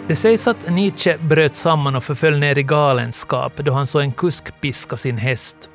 Det 0.08 0.16
sägs 0.16 0.46
att 0.46 0.70
Nietzsche 0.70 1.18
bröt 1.18 1.54
samman 1.54 1.96
och 1.96 2.04
förföll 2.04 2.38
ner 2.38 2.58
i 2.58 2.62
galenskap 2.62 3.56
då 3.56 3.72
han 3.72 3.86
såg 3.86 4.02
en 4.02 4.12
kusk 4.12 4.60
piska 4.60 4.96
sin 4.96 5.16
häst. 5.16 5.70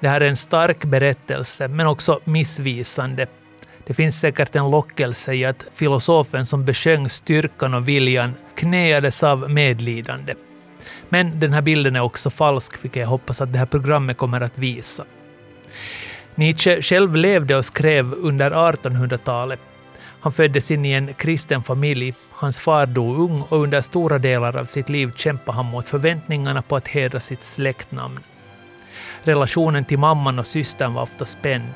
Det 0.00 0.08
här 0.08 0.20
är 0.20 0.28
en 0.28 0.36
stark 0.36 0.84
berättelse, 0.84 1.68
men 1.68 1.86
också 1.86 2.20
missvisande. 2.24 3.26
Det 3.86 3.94
finns 3.94 4.20
säkert 4.20 4.56
en 4.56 4.70
lockelse 4.70 5.34
i 5.34 5.44
att 5.44 5.66
filosofen 5.74 6.46
som 6.46 6.64
besjöng 6.64 7.08
styrkan 7.08 7.74
och 7.74 7.88
viljan 7.88 8.34
knäades 8.54 9.22
av 9.22 9.50
medlidande. 9.50 10.34
Men 11.08 11.40
den 11.40 11.52
här 11.52 11.62
bilden 11.62 11.96
är 11.96 12.00
också 12.00 12.30
falsk, 12.30 12.84
vilket 12.84 13.00
jag 13.00 13.08
hoppas 13.08 13.40
att 13.40 13.52
det 13.52 13.58
här 13.58 13.66
programmet 13.66 14.16
kommer 14.16 14.40
att 14.40 14.58
visa. 14.58 15.04
Nietzsche 16.34 16.82
själv 16.82 17.16
levde 17.16 17.56
och 17.56 17.64
skrev 17.64 18.12
under 18.12 18.50
1800-talet. 18.50 19.60
Han 20.22 20.32
föddes 20.32 20.70
in 20.70 20.84
i 20.84 20.92
en 20.92 21.14
kristen 21.14 21.62
familj, 21.62 22.14
hans 22.30 22.60
far 22.60 22.86
dog 22.86 23.18
ung 23.18 23.42
och 23.48 23.62
under 23.62 23.80
stora 23.80 24.18
delar 24.18 24.56
av 24.56 24.64
sitt 24.64 24.88
liv 24.88 25.12
kämpade 25.16 25.56
han 25.56 25.66
mot 25.66 25.88
förväntningarna 25.88 26.62
på 26.62 26.76
att 26.76 26.88
hedra 26.88 27.20
sitt 27.20 27.44
släktnamn. 27.44 28.20
Relationen 29.22 29.84
till 29.84 29.98
mamman 29.98 30.38
och 30.38 30.46
systern 30.46 30.94
var 30.94 31.02
ofta 31.02 31.24
spänd. 31.24 31.72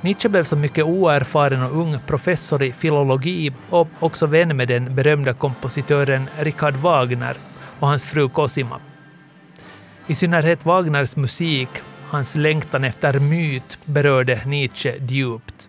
Nietzsche 0.00 0.28
blev 0.28 0.44
som 0.44 0.60
mycket 0.60 0.84
oerfaren 0.84 1.62
och 1.62 1.76
ung 1.76 1.98
professor 2.06 2.62
i 2.62 2.72
filologi 2.72 3.52
och 3.70 3.88
också 3.98 4.26
vän 4.26 4.56
med 4.56 4.68
den 4.68 4.94
berömda 4.94 5.34
kompositören 5.34 6.28
Richard 6.38 6.74
Wagner 6.74 7.36
och 7.80 7.88
hans 7.88 8.04
fru 8.04 8.28
Cosima. 8.28 8.80
I 10.06 10.14
synnerhet 10.14 10.66
Wagners 10.66 11.16
musik, 11.16 11.68
hans 12.08 12.34
längtan 12.34 12.84
efter 12.84 13.18
myt, 13.18 13.78
berörde 13.84 14.40
Nietzsche 14.46 14.94
djupt. 15.08 15.68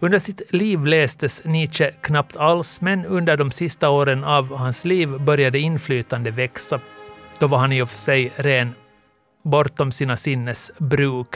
Under 0.00 0.18
sitt 0.18 0.42
liv 0.52 0.86
lästes 0.86 1.44
Nietzsche 1.44 1.90
knappt 2.00 2.36
alls, 2.36 2.80
men 2.80 3.06
under 3.06 3.36
de 3.36 3.50
sista 3.50 3.88
åren 3.90 4.24
av 4.24 4.56
hans 4.56 4.84
liv 4.84 5.20
började 5.20 5.58
inflytande 5.58 6.30
växa. 6.30 6.80
Då 7.38 7.46
var 7.46 7.58
han 7.58 7.72
i 7.72 7.82
och 7.82 7.90
för 7.90 7.98
sig 7.98 8.32
ren 8.36 8.74
bortom 9.42 9.92
sina 9.92 10.16
sinnes 10.16 10.70
bruk. 10.78 11.28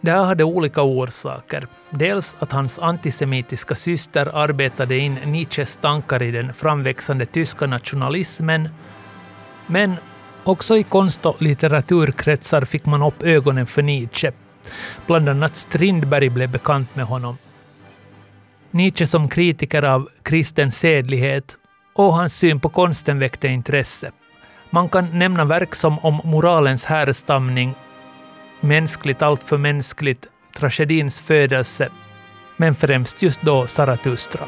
Det 0.00 0.10
här 0.10 0.24
hade 0.24 0.44
olika 0.44 0.82
orsaker. 0.82 1.66
Dels 1.90 2.36
att 2.38 2.52
hans 2.52 2.78
antisemitiska 2.78 3.74
syster 3.74 4.36
arbetade 4.36 4.96
in 4.96 5.14
Nietzsches 5.14 5.76
tankar 5.76 6.22
i 6.22 6.30
den 6.30 6.54
framväxande 6.54 7.26
tyska 7.26 7.66
nationalismen, 7.66 8.68
men 9.66 9.96
också 10.44 10.76
i 10.76 10.82
konst 10.82 11.26
och 11.26 11.42
litteraturkretsar 11.42 12.64
fick 12.64 12.86
man 12.86 13.02
upp 13.02 13.22
ögonen 13.22 13.66
för 13.66 13.82
Nietzsche. 13.82 14.32
Bland 15.06 15.28
annat 15.28 15.56
Strindberg 15.56 16.28
blev 16.28 16.50
bekant 16.50 16.96
med 16.96 17.04
honom. 17.04 17.38
Nietzsche 18.70 19.06
som 19.06 19.28
kritiker 19.28 19.82
av 19.82 20.08
kristen 20.22 20.72
sedlighet 20.72 21.56
och 21.94 22.14
hans 22.14 22.36
syn 22.38 22.60
på 22.60 22.68
konsten 22.68 23.18
väckte 23.18 23.48
intresse. 23.48 24.12
Man 24.70 24.88
kan 24.88 25.18
nämna 25.18 25.44
verk 25.44 25.74
som 25.74 25.98
om 25.98 26.20
moralens 26.24 26.84
härstamning, 26.84 27.74
mänskligt 28.60 29.22
allt 29.22 29.42
för 29.42 29.58
mänskligt, 29.58 30.26
tragedins 30.56 31.20
födelse, 31.20 31.88
men 32.56 32.74
främst 32.74 33.22
just 33.22 33.42
då 33.42 33.66
Zarathustra. 33.66 34.40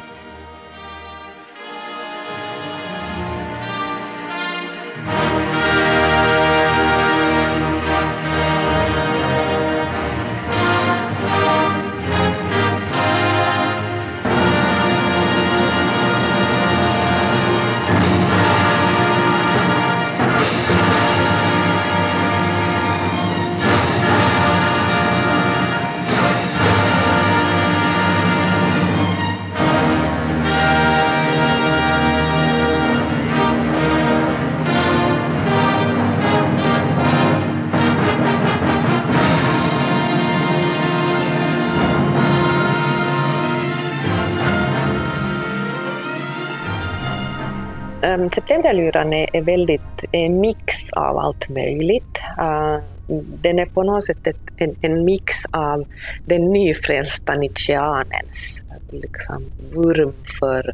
Utan 49.03 49.13
är, 49.13 49.29
är 49.33 49.41
väldigt 49.41 50.05
en 50.11 50.39
mix 50.39 50.91
av 50.91 51.17
allt 51.17 51.49
möjligt. 51.49 52.21
Uh, 52.39 52.83
den 53.41 53.59
är 53.59 53.65
på 53.65 53.83
något 53.83 54.05
sätt 54.05 54.27
ett, 54.27 54.37
en, 54.57 54.75
en, 54.81 55.05
mix 55.05 55.35
av 55.51 55.85
den 56.25 56.51
nyfrälsta 56.51 57.33
nietzscheanens 57.33 58.63
liksom, 58.91 59.51
vurm 59.73 60.13
för 60.39 60.73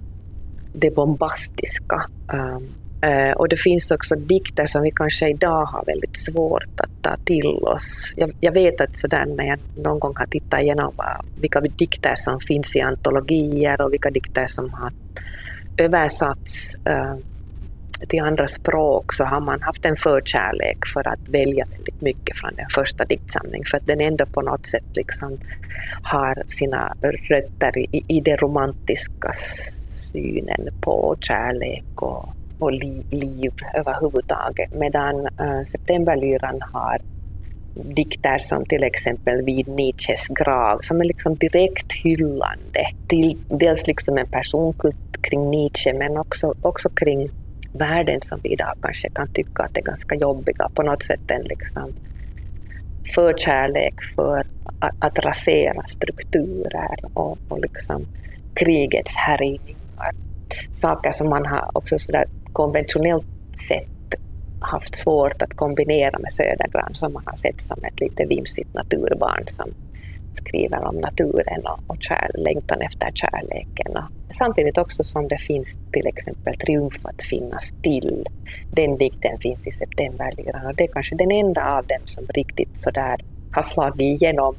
det 0.74 0.96
bombastiska. 0.96 2.06
Um, 2.34 2.70
uh, 3.10 3.32
och 3.32 3.50
det 3.50 3.58
finns 3.58 3.92
också 3.92 4.16
dikter 4.16 4.66
som 4.68 4.82
vi 4.82 4.92
kanske 4.92 5.30
idag 5.30 5.66
har 5.66 5.86
väldigt 5.86 6.18
svårt 6.18 6.80
att 6.80 7.02
ta 7.02 7.16
till 7.26 7.60
oss. 7.64 8.14
Jag, 8.18 8.32
jag 8.40 8.52
vet 8.52 8.82
att 8.82 8.98
sådär 8.98 9.26
när 9.26 9.46
jag 9.46 9.60
någon 9.76 10.00
gång 10.00 10.14
har 10.16 10.26
tittat 10.26 10.62
igenom 10.62 10.94
uh, 11.00 11.42
vilka 11.42 11.62
dikter 11.62 12.16
som 12.16 12.40
finns 12.40 12.76
i 12.76 12.82
antologier 12.82 13.82
och 13.82 13.94
vilka 13.94 14.10
dikter 14.10 14.48
som 14.48 14.70
har 14.74 14.92
översatts 15.78 16.76
uh, 16.90 17.16
till 18.08 18.22
andra 18.22 18.48
språk 18.48 19.14
så 19.14 19.24
har 19.24 19.40
man 19.40 19.62
haft 19.62 19.86
en 19.86 19.96
förkärlek 19.96 20.86
för 20.94 21.08
att 21.08 21.30
välja 21.30 21.66
väldigt 21.66 22.02
mycket 22.02 22.38
från 22.38 22.56
den 22.56 22.70
första 22.70 23.06
diktsamlingen. 23.06 23.66
För 23.66 23.78
att 23.78 23.88
den 23.88 24.02
ändå 24.02 24.26
på 24.26 24.42
något 24.42 24.66
sätt 24.66 24.96
liksom 24.96 25.38
har 26.04 26.44
sina 26.48 26.94
rötter 27.02 27.78
i, 27.78 28.04
i 28.08 28.22
den 28.22 28.38
romantiska 28.38 29.32
synen 29.88 30.70
på 30.82 31.16
kärlek 31.20 32.02
och, 32.02 32.30
och 32.60 32.72
liv, 32.72 33.06
liv 33.12 33.54
överhuvudtaget. 33.76 34.74
Medan 34.74 35.26
äh, 35.26 35.64
Septemberlyran 35.66 36.62
har 36.74 37.02
dikter 37.76 38.40
som 38.40 38.66
till 38.66 38.84
exempel 38.84 39.42
Vid 39.42 39.68
Nietzsches 39.68 40.28
grav 40.28 40.80
som 40.82 41.02
är 41.02 41.06
liksom 41.06 41.36
direkt 41.36 41.94
hyllande 41.94 42.86
till 43.08 43.38
dels 43.50 43.88
liksom 43.88 44.18
en 44.18 44.28
personkult 44.28 45.22
kring 45.22 45.50
Nietzsche 45.50 45.94
men 45.94 46.18
också, 46.18 46.54
också 46.62 46.90
kring 46.90 47.30
världen 47.74 48.22
som 48.22 48.40
vi 48.44 48.50
idag 48.50 48.74
kanske 48.82 49.10
kan 49.10 49.28
tycka 49.34 49.64
att 49.64 49.78
är 49.78 49.82
ganska 49.82 50.16
jobbiga. 50.16 50.70
På 50.76 50.84
något 50.84 51.04
sätt 51.04 51.32
en 51.32 51.42
liksom 51.42 51.94
förkärlek 53.16 53.94
för 54.16 54.48
att, 54.80 54.96
att 55.00 55.20
rasera 55.20 55.88
strukturer 55.88 56.98
och, 57.14 57.38
och 57.50 57.60
liksom 57.62 58.06
krigets 58.54 59.16
härjningar. 59.16 60.14
Saker 60.72 61.12
som 61.12 61.30
man 61.30 61.46
har 61.46 61.72
också 61.74 62.00
sådär 62.00 62.26
konventionellt 62.54 63.26
sett 63.70 64.20
haft 64.60 64.96
svårt 64.96 65.42
att 65.42 65.54
kombinera 65.54 66.20
med 66.20 66.32
Södergran 66.32 66.94
som 66.94 67.14
man 67.14 67.24
har 67.26 67.36
sett 67.36 67.62
som 67.62 67.84
ett 67.84 68.00
lite 68.00 68.26
vimsigt 68.26 68.74
naturbarn 68.74 69.44
som 69.48 69.74
skriver 70.34 70.88
om 70.88 70.96
naturen 70.96 71.62
och, 71.66 71.80
och 71.88 72.04
kär, 72.04 72.32
längtan 72.34 72.82
efter 72.82 73.12
kärleken. 73.14 73.98
Och 73.98 74.36
samtidigt 74.36 74.78
också 74.78 75.04
som 75.04 75.28
det 75.28 75.38
finns 75.38 75.78
till 75.92 76.08
exempel 76.08 76.56
Triumf 76.56 77.06
att 77.06 77.22
finnas 77.22 77.74
till. 77.82 78.28
Den 78.72 78.98
dikten 78.98 79.40
finns 79.40 79.68
i 79.68 79.72
Septemberlyran 79.72 80.66
och 80.66 80.76
det 80.76 80.84
är 80.84 80.94
kanske 80.94 81.16
den 81.16 81.32
enda 81.32 81.78
av 81.78 81.88
dem 81.88 82.02
som 82.06 82.26
riktigt 82.28 82.80
sådär 82.80 83.18
har 83.52 83.64
slagit 83.64 84.02
igenom 84.02 84.56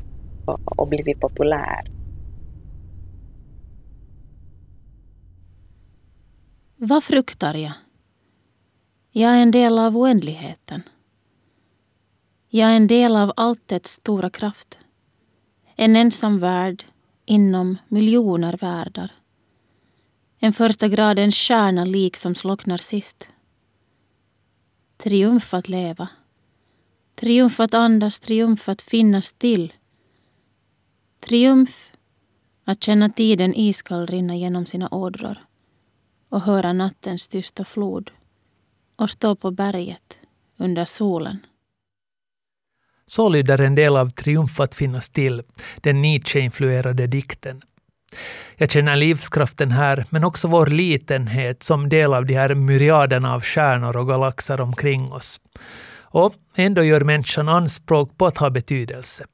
och, 0.46 0.78
och 0.78 0.88
blivit 0.88 1.20
populär. 1.20 1.90
Vad 6.76 7.04
fruktar 7.04 7.54
jag? 7.54 7.72
Jag 9.12 9.32
är 9.32 9.42
en 9.42 9.50
del 9.50 9.78
av 9.78 9.96
oändligheten. 9.96 10.82
Jag 12.48 12.70
är 12.70 12.76
en 12.76 12.86
del 12.86 13.16
av 13.16 13.32
alltets 13.36 13.92
stora 13.92 14.30
kraft. 14.30 14.78
En 15.82 15.96
ensam 15.96 16.38
värld 16.38 16.84
inom 17.24 17.78
miljoner 17.88 18.56
världar. 18.56 19.10
En 20.38 20.52
första 20.52 20.88
gradens 20.88 21.34
stjärna 21.34 21.84
lik 21.84 22.16
som 22.16 22.34
slocknar 22.34 22.76
sist. 22.76 23.28
Triumf 24.96 25.54
att 25.54 25.68
leva. 25.68 26.08
Triumf 27.14 27.60
att 27.60 27.74
andas, 27.74 28.20
triumf 28.20 28.68
att 28.68 28.82
finnas 28.82 29.32
till. 29.32 29.72
Triumf 31.20 31.92
att 32.64 32.84
känna 32.84 33.08
tiden 33.08 33.54
iskall 33.54 34.06
rinna 34.06 34.36
genom 34.36 34.66
sina 34.66 34.88
ådror 34.88 35.44
och 36.28 36.40
höra 36.40 36.72
nattens 36.72 37.28
tysta 37.28 37.64
flod 37.64 38.10
och 38.96 39.10
stå 39.10 39.34
på 39.34 39.50
berget 39.50 40.18
under 40.56 40.84
solen. 40.84 41.38
Så 43.10 43.28
lyder 43.28 43.60
en 43.60 43.74
del 43.74 43.96
av 43.96 44.10
Triumf 44.10 44.60
att 44.60 44.74
finnas 44.74 45.08
till, 45.08 45.42
den 45.76 46.02
Nietzsche-influerade 46.02 47.06
dikten. 47.06 47.62
Jag 48.56 48.70
känner 48.70 48.96
livskraften 48.96 49.70
här, 49.70 50.04
men 50.10 50.24
också 50.24 50.48
vår 50.48 50.66
litenhet 50.66 51.62
som 51.62 51.88
del 51.88 52.14
av 52.14 52.26
de 52.26 52.34
här 52.34 52.54
myriaderna 52.54 53.34
av 53.34 53.42
stjärnor 53.42 53.96
och 53.96 54.08
galaxer 54.08 54.60
omkring 54.60 55.12
oss. 55.12 55.40
Och 56.00 56.34
ändå 56.54 56.82
gör 56.82 57.00
människan 57.00 57.48
anspråk 57.48 58.18
på 58.18 58.26
att 58.26 58.36
ha 58.36 58.50
betydelse. 58.50 59.24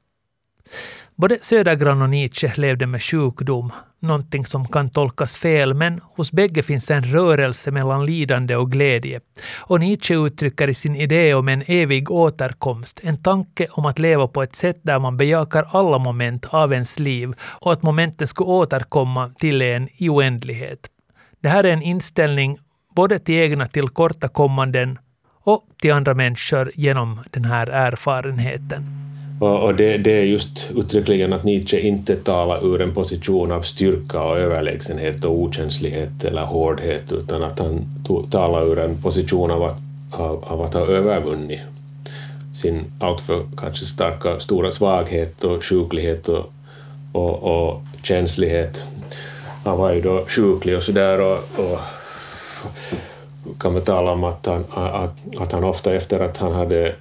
Både 1.15 1.37
Södergran 1.41 2.01
och 2.01 2.09
Nietzsche 2.09 2.53
levde 2.55 2.87
med 2.87 3.03
sjukdom, 3.03 3.71
någonting 3.99 4.45
som 4.45 4.67
kan 4.67 4.89
tolkas 4.89 5.37
fel, 5.37 5.73
men 5.73 6.01
hos 6.03 6.31
bägge 6.31 6.63
finns 6.63 6.91
en 6.91 7.03
rörelse 7.03 7.71
mellan 7.71 8.05
lidande 8.05 8.55
och 8.55 8.71
glädje. 8.71 9.19
Och 9.59 9.79
Nietzsche 9.79 10.15
uttrycker 10.15 10.69
i 10.69 10.73
sin 10.73 10.95
idé 10.95 11.33
om 11.33 11.47
en 11.47 11.63
evig 11.67 12.11
återkomst 12.11 12.99
en 13.03 13.23
tanke 13.23 13.67
om 13.71 13.85
att 13.85 13.99
leva 13.99 14.27
på 14.27 14.43
ett 14.43 14.55
sätt 14.55 14.79
där 14.81 14.99
man 14.99 15.17
bejakar 15.17 15.67
alla 15.71 15.97
moment 15.97 16.45
av 16.45 16.73
ens 16.73 16.99
liv 16.99 17.33
och 17.41 17.73
att 17.73 17.83
momenten 17.83 18.27
skulle 18.27 18.49
återkomma 18.49 19.31
till 19.37 19.61
en 19.61 19.89
i 19.93 20.09
oändlighet. 20.09 20.79
Det 21.41 21.49
här 21.49 21.63
är 21.63 21.73
en 21.73 21.81
inställning 21.81 22.57
både 22.95 23.19
till 23.19 23.35
egna 23.35 23.67
tillkortakommanden 23.67 24.99
och 25.43 25.65
till 25.81 25.93
andra 25.93 26.13
människor 26.13 26.71
genom 26.75 27.19
den 27.31 27.45
här 27.45 27.67
erfarenheten. 27.67 29.06
Och, 29.39 29.63
och 29.63 29.75
det, 29.75 29.97
det, 29.97 30.11
är 30.11 30.23
just 30.23 30.71
uttryckligen 30.75 31.33
att 31.33 31.43
Nietzsche 31.43 31.79
inte 31.79 32.15
talar 32.15 32.65
ur 32.65 32.81
en 32.81 32.93
position 32.93 33.51
av 33.51 33.61
styrka 33.61 34.23
och 34.23 34.37
överlägsenhet 34.37 35.25
och 35.25 35.31
okänslighet 35.31 36.23
eller 36.23 36.41
hårdhet, 36.41 37.11
utan 37.11 37.43
att 37.43 37.59
han 37.59 37.85
talar 38.31 38.65
ur 38.65 38.79
en 38.79 39.01
position 39.01 39.51
av 39.51 39.63
att, 39.63 39.79
av, 40.11 40.43
av 40.47 40.61
att 40.61 40.73
ha 40.73 40.81
övervunnit 40.81 41.59
sin 42.53 42.85
alltför 42.99 43.45
kanske 43.57 43.85
starka, 43.85 44.39
stora 44.39 44.71
svaghet 44.71 45.43
och 45.43 45.63
sjuklighet 45.63 46.29
och, 46.29 46.53
och, 47.11 47.43
och 47.43 47.81
känslighet. 48.03 48.83
Han 49.63 49.77
var 49.77 49.93
ju 49.93 50.01
då 50.01 50.25
sjuklig 50.27 50.77
och 50.77 50.83
sådär 50.83 51.21
och, 51.21 51.37
och 51.55 51.79
kan 53.59 53.73
man 53.73 53.81
tala 53.81 54.11
om 54.11 54.23
att 54.23 54.45
han, 54.45 54.65
att, 54.73 55.17
att 55.37 55.51
han 55.51 55.63
ofta 55.63 55.93
efter 55.93 56.19
att 56.19 56.37
han 56.37 56.51
hade 56.51 56.95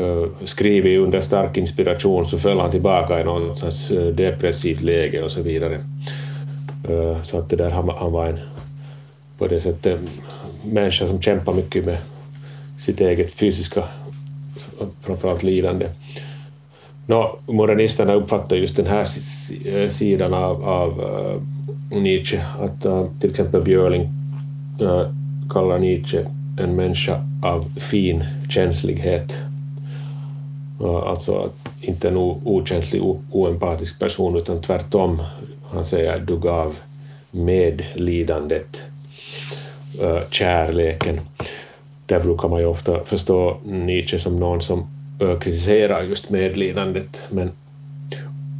Eh, 0.00 0.26
skrivit 0.44 1.00
under 1.00 1.20
stark 1.20 1.56
inspiration 1.56 2.26
så 2.26 2.38
föll 2.38 2.60
han 2.60 2.70
tillbaka 2.70 3.20
i 3.20 3.24
något 3.24 3.58
slags 3.58 3.90
eh, 3.90 4.06
depressivt 4.06 4.80
läge 4.80 5.22
och 5.22 5.30
så 5.30 5.42
vidare. 5.42 5.74
Eh, 6.88 7.22
så 7.22 7.38
att 7.38 7.50
det 7.50 7.56
där, 7.56 7.70
han, 7.70 8.12
var 8.12 8.26
en 8.26 8.38
på 9.38 9.46
det 9.46 9.60
sättet 9.60 10.00
människa 10.64 11.06
som 11.06 11.22
kämpar 11.22 11.52
mycket 11.52 11.84
med 11.84 11.98
sitt 12.78 13.00
eget 13.00 13.32
fysiska, 13.32 13.84
framförallt 15.00 15.42
lidande. 15.42 15.88
Nå, 17.06 17.38
modernisterna 17.46 18.14
uppfattar 18.14 18.56
just 18.56 18.76
den 18.76 18.86
här 18.86 19.04
sidan 19.90 20.34
av, 20.34 20.64
av 20.64 21.02
Nietzsche, 21.92 22.44
att 22.60 22.86
uh, 22.86 23.06
till 23.20 23.30
exempel 23.30 23.62
Björling 23.62 24.08
uh, 24.82 25.02
kallar 25.50 25.78
Nietzsche 25.78 26.24
en 26.58 26.76
människa 26.76 27.20
av 27.42 27.64
fin 27.80 28.24
känslighet 28.50 29.36
Alltså 30.80 31.50
inte 31.80 32.08
en 32.08 32.16
okänslig, 32.16 33.02
oempatisk 33.30 33.98
person, 33.98 34.36
utan 34.36 34.62
tvärtom. 34.62 35.22
Han 35.70 35.84
säger 35.84 36.18
du 36.18 36.38
gav 36.38 36.78
medlidandet, 37.30 38.82
kärleken. 40.30 41.20
Där 42.06 42.20
brukar 42.20 42.48
man 42.48 42.60
ju 42.60 42.66
ofta 42.66 43.04
förstå 43.04 43.56
Nietzsche 43.64 44.18
som 44.18 44.40
någon 44.40 44.60
som 44.60 44.86
kritiserar 45.40 46.02
just 46.02 46.30
medlidandet, 46.30 47.24
men 47.30 47.50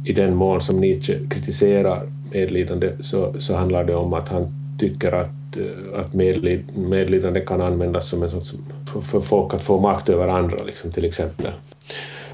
i 0.05 0.13
den 0.13 0.35
mån 0.35 0.61
som 0.61 0.79
Nietzsche 0.79 1.19
kritiserar 1.29 2.11
medlidande 2.31 2.91
så, 2.99 3.33
så 3.39 3.55
handlar 3.55 3.83
det 3.83 3.95
om 3.95 4.13
att 4.13 4.29
han 4.29 4.47
tycker 4.79 5.11
att, 5.11 5.57
att 5.95 6.13
medlid, 6.13 6.77
medlidande 6.77 7.39
kan 7.39 7.61
användas 7.61 8.09
som 8.09 8.23
en 8.23 8.29
sorts 8.29 8.53
för, 8.93 9.01
för 9.01 9.21
folk 9.21 9.53
att 9.53 9.63
få 9.63 9.79
makt 9.79 10.09
över 10.09 10.27
andra, 10.27 10.63
liksom, 10.63 10.91
till 10.91 11.05
exempel. 11.05 11.51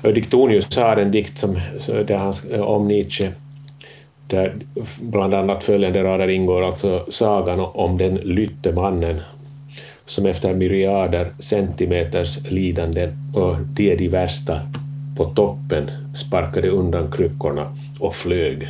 Diktonius 0.02 0.78
har 0.78 0.98
en 0.98 1.12
dikt 1.12 1.38
som, 1.38 1.60
där 1.88 2.18
han, 2.18 2.34
eh, 2.52 2.62
om 2.62 2.88
Nietzsche 2.88 3.32
där 4.28 4.56
bland 5.02 5.34
annat 5.34 5.63
följande 5.63 6.04
rader 6.04 6.28
ingår, 6.28 6.66
alltså 6.66 7.06
sagan 7.10 7.60
om 7.60 7.98
den 7.98 8.16
lytte 8.16 8.72
mannen 8.72 9.22
som 10.06 10.26
efter 10.26 10.54
myriader 10.54 11.34
centimeters 11.39 12.52
lidanden 12.52 13.13
och 13.36 13.56
det 13.60 13.92
är 13.92 13.98
de 13.98 14.08
värsta 14.08 14.60
på 15.18 15.26
toppen 15.26 15.92
sparkade 16.16 16.70
undan 16.70 17.12
kryckorna 17.12 17.78
och 18.00 18.16
flög. 18.16 18.68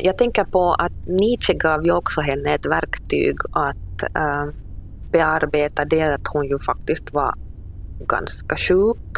Jag 0.00 0.18
tänker 0.18 0.44
på 0.44 0.74
att 0.74 0.92
Nietzsche 1.06 1.54
gav 1.54 1.84
ju 1.84 1.92
också 1.92 2.20
henne 2.20 2.54
ett 2.54 2.66
verktyg 2.66 3.36
att 3.52 4.02
äh, 4.02 4.63
bearbeta 5.14 5.84
det 5.84 6.02
att 6.02 6.26
hon 6.32 6.48
ju 6.48 6.58
faktiskt 6.58 7.14
var 7.14 7.34
ganska 8.08 8.56
sjuk. 8.56 9.16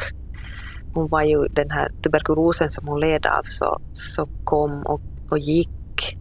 Hon 0.95 1.09
var 1.09 1.23
ju 1.23 1.45
den 1.45 1.71
här 1.71 1.89
tuberkulosen 2.03 2.71
som 2.71 2.89
hon 2.89 3.01
led 3.01 3.27
av 3.27 3.43
så, 3.45 3.81
så 3.93 4.25
kom 4.45 4.83
och, 4.87 5.01
och 5.31 5.39
gick. 5.39 6.19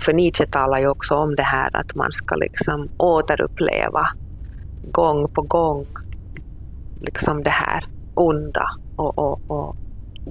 För 0.00 0.12
Nietzsche 0.12 0.46
talar 0.46 0.78
ju 0.78 0.88
också 0.88 1.14
om 1.14 1.34
det 1.36 1.42
här 1.42 1.76
att 1.76 1.94
man 1.94 2.12
ska 2.12 2.34
liksom 2.34 2.88
återuppleva 2.96 4.06
gång 4.90 5.28
på 5.28 5.42
gång 5.42 5.86
liksom 7.00 7.42
det 7.42 7.50
här 7.50 7.84
onda. 8.14 8.66
Och, 8.96 9.18
och, 9.18 9.40
och 9.50 9.76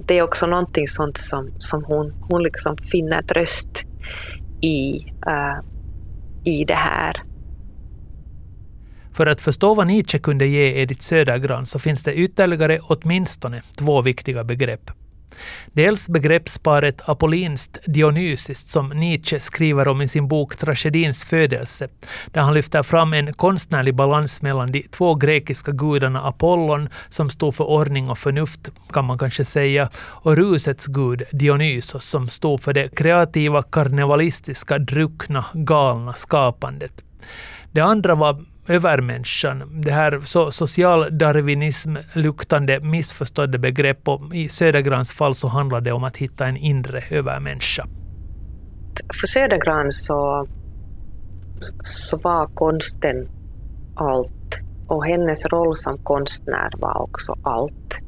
det 0.06 0.18
är 0.18 0.22
också 0.22 0.46
någonting 0.46 0.88
sånt 0.88 1.16
som, 1.16 1.50
som 1.58 1.84
hon, 1.84 2.12
hon 2.30 2.42
liksom 2.42 2.76
finner 2.76 3.22
tröst 3.22 3.86
i. 4.60 5.06
Uh, 5.26 5.72
i 6.44 6.64
det 6.64 6.74
här. 6.74 7.21
För 9.22 9.26
att 9.26 9.40
förstå 9.40 9.74
vad 9.74 9.86
Nietzsche 9.86 10.18
kunde 10.18 10.46
ge 10.46 10.80
Edith 10.82 11.00
Södergran 11.00 11.66
så 11.66 11.78
finns 11.78 12.02
det 12.02 12.14
ytterligare 12.14 12.80
åtminstone 12.82 13.62
två 13.78 14.02
viktiga 14.02 14.44
begrepp. 14.44 14.90
Dels 15.66 16.08
begreppsparet 16.08 17.08
apollinskt 17.08 17.78
dionysiskt 17.86 18.68
som 18.68 18.88
Nietzsche 18.88 19.40
skriver 19.40 19.88
om 19.88 20.02
i 20.02 20.08
sin 20.08 20.28
bok 20.28 20.56
Tragedins 20.56 21.24
födelse, 21.24 21.88
där 22.26 22.42
han 22.42 22.54
lyfter 22.54 22.82
fram 22.82 23.12
en 23.12 23.32
konstnärlig 23.32 23.94
balans 23.94 24.42
mellan 24.42 24.72
de 24.72 24.82
två 24.82 25.14
grekiska 25.14 25.72
gudarna 25.72 26.22
Apollon, 26.22 26.88
som 27.10 27.30
stod 27.30 27.54
för 27.54 27.64
ordning 27.64 28.10
och 28.10 28.18
förnuft, 28.18 28.72
kan 28.92 29.04
man 29.04 29.18
kanske 29.18 29.44
säga, 29.44 29.90
och 29.96 30.36
rusets 30.36 30.86
gud 30.86 31.22
Dionysos, 31.32 32.04
som 32.04 32.28
stod 32.28 32.60
för 32.60 32.72
det 32.72 32.88
kreativa, 32.96 33.62
karnevalistiska, 33.62 34.78
druckna, 34.78 35.44
galna 35.54 36.14
skapandet. 36.14 37.04
Det 37.72 37.80
andra 37.80 38.14
var 38.14 38.44
övermänniskan, 38.68 39.82
det 39.82 39.92
här 39.92 40.20
so 40.20 40.50
socialdarwinism-luktande 40.50 42.80
missförstådda 42.80 43.58
begrepp 43.58 44.08
och 44.08 44.34
i 44.34 44.48
Södergrans 44.48 45.12
fall 45.12 45.34
så 45.34 45.48
handlar 45.48 45.80
det 45.80 45.92
om 45.92 46.04
att 46.04 46.16
hitta 46.16 46.46
en 46.46 46.56
inre 46.56 47.02
övermänniska. 47.10 47.86
För 49.20 49.26
Södergran 49.26 49.92
så, 49.92 50.46
så 51.82 52.16
var 52.16 52.46
konsten 52.54 53.28
allt 53.94 54.58
och 54.88 55.06
hennes 55.06 55.46
roll 55.46 55.76
som 55.76 55.98
konstnär 55.98 56.70
var 56.78 57.02
också 57.02 57.32
allt. 57.42 57.98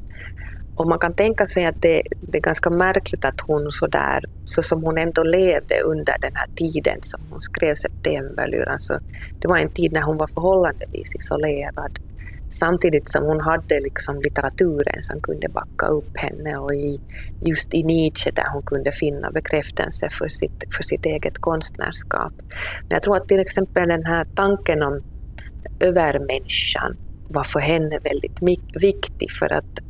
Och 0.77 0.89
man 0.89 0.99
kan 0.99 1.15
tänka 1.15 1.47
sig 1.47 1.67
att 1.67 1.83
det, 1.83 2.03
det 2.21 2.39
är 2.39 2.43
ganska 2.43 2.71
märkligt 2.71 3.25
att 3.25 3.41
hon 3.41 3.73
så 3.73 3.87
där, 3.87 4.25
så 4.45 4.63
som 4.63 4.83
hon 4.83 4.99
ändå 4.99 5.23
levde 5.23 5.81
under 5.81 6.15
den 6.21 6.33
här 6.35 6.49
tiden 6.57 6.99
som 7.03 7.21
hon 7.31 7.43
skrev 7.43 7.75
Septemberlyran, 7.75 8.79
så 8.79 8.99
det 9.41 9.49
var 9.49 9.59
en 9.59 9.71
tid 9.71 9.93
när 9.93 10.03
hon 10.03 10.17
var 10.17 10.27
förhållandevis 10.27 11.15
isolerad. 11.15 11.99
Samtidigt 12.51 13.09
som 13.09 13.25
hon 13.25 13.41
hade 13.41 13.81
liksom 13.81 14.21
litteraturen 14.21 15.03
som 15.03 15.21
kunde 15.21 15.49
backa 15.49 15.87
upp 15.87 16.17
henne 16.17 16.57
och 16.57 16.75
i, 16.75 17.01
just 17.41 17.75
i 17.75 17.83
Nietzsche 17.83 18.31
där 18.31 18.47
hon 18.53 18.63
kunde 18.63 18.93
finna 18.93 19.31
bekräftelse 19.31 20.09
för 20.11 20.29
sitt, 20.29 20.65
för 20.77 20.83
sitt 20.83 21.07
eget 21.07 21.39
konstnärskap. 21.39 22.33
Men 22.81 22.91
jag 22.91 23.03
tror 23.03 23.17
att 23.17 23.29
till 23.29 23.41
exempel 23.41 23.89
den 23.89 24.05
här 24.05 24.27
tanken 24.35 24.83
om 24.83 25.03
övermänniskan 25.81 26.97
var 27.29 27.45
för 27.45 27.61
henne 27.61 27.99
väldigt 27.99 28.43
viktig 28.75 29.33
för 29.33 29.53
att 29.53 29.81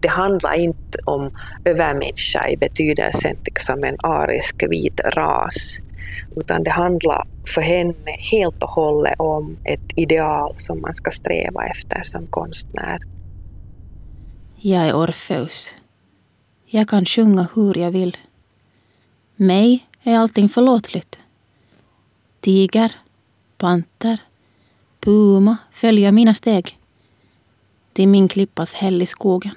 det 0.00 0.08
handlar 0.08 0.54
inte 0.54 0.98
om 1.04 1.36
övermänniska 1.64 2.48
i 2.48 2.56
betydelsen 2.56 3.36
liksom 3.44 3.84
en 3.84 3.96
arisk 4.02 4.62
vit 4.70 5.00
ras, 5.00 5.80
utan 6.36 6.62
det 6.62 6.70
handlar 6.70 7.26
för 7.46 7.60
henne 7.60 8.10
helt 8.30 8.62
och 8.62 8.70
hållet 8.70 9.14
om 9.18 9.56
ett 9.64 9.92
ideal 9.96 10.54
som 10.56 10.80
man 10.80 10.94
ska 10.94 11.10
sträva 11.10 11.66
efter 11.66 12.02
som 12.04 12.26
konstnär. 12.26 12.98
Jag 14.56 14.88
är 14.88 14.94
Orfeus. 14.94 15.74
Jag 16.66 16.88
kan 16.88 17.06
sjunga 17.06 17.48
hur 17.54 17.78
jag 17.78 17.90
vill. 17.90 18.16
Mig 19.36 19.86
är 20.02 20.18
allting 20.18 20.48
förlåtligt. 20.48 21.18
Tiger, 22.40 22.92
panter, 23.56 24.18
puma 25.00 25.56
följer 25.72 26.12
mina 26.12 26.34
steg 26.34 26.78
till 27.92 28.08
min 28.08 28.28
klippas 28.28 28.72
häll 28.72 29.02
i 29.02 29.06
skogen. 29.06 29.54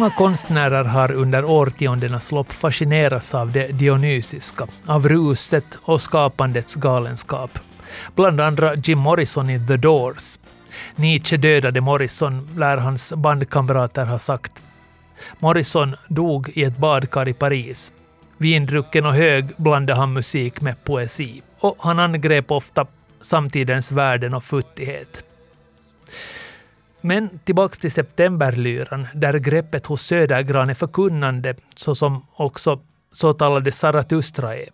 Många 0.00 0.10
konstnärer 0.10 0.84
har 0.84 1.12
under 1.12 1.44
årtiondenas 1.44 2.32
lopp 2.32 2.52
fascinerats 2.52 3.34
av 3.34 3.52
det 3.52 3.66
dionysiska, 3.66 4.66
av 4.86 5.08
ruset 5.08 5.78
och 5.82 6.00
skapandets 6.00 6.74
galenskap. 6.74 7.58
Bland 8.14 8.40
andra 8.40 8.74
Jim 8.74 8.98
Morrison 8.98 9.50
i 9.50 9.66
The 9.66 9.76
Doors. 9.76 10.38
Nietzsche 10.96 11.36
dödade 11.36 11.80
Morrison, 11.80 12.48
lär 12.56 12.76
hans 12.76 13.12
bandkamrater 13.12 14.04
ha 14.04 14.18
sagt. 14.18 14.62
Morrison 15.38 15.96
dog 16.08 16.48
i 16.54 16.64
ett 16.64 16.76
badkar 16.76 17.28
i 17.28 17.32
Paris. 17.32 17.92
Vindrucken 18.38 19.06
och 19.06 19.14
hög 19.14 19.52
blandade 19.56 19.98
han 19.98 20.12
musik 20.12 20.60
med 20.60 20.84
poesi. 20.84 21.42
Och 21.58 21.76
han 21.78 21.98
angrep 21.98 22.50
ofta 22.50 22.86
samtidens 23.20 23.92
värden 23.92 24.34
och 24.34 24.44
futtighet. 24.44 25.24
Men 27.00 27.38
tillbaks 27.44 27.78
till 27.78 27.92
septemberlyran, 27.92 29.06
där 29.14 29.38
greppet 29.38 29.86
hos 29.86 30.02
Södergran 30.02 30.70
är 30.70 30.74
förkunnande, 30.74 31.54
såsom 31.74 32.26
också 32.32 32.80
så 33.12 33.32
talade 33.32 33.72
Zarathustra 33.72 34.56
är. 34.56 34.68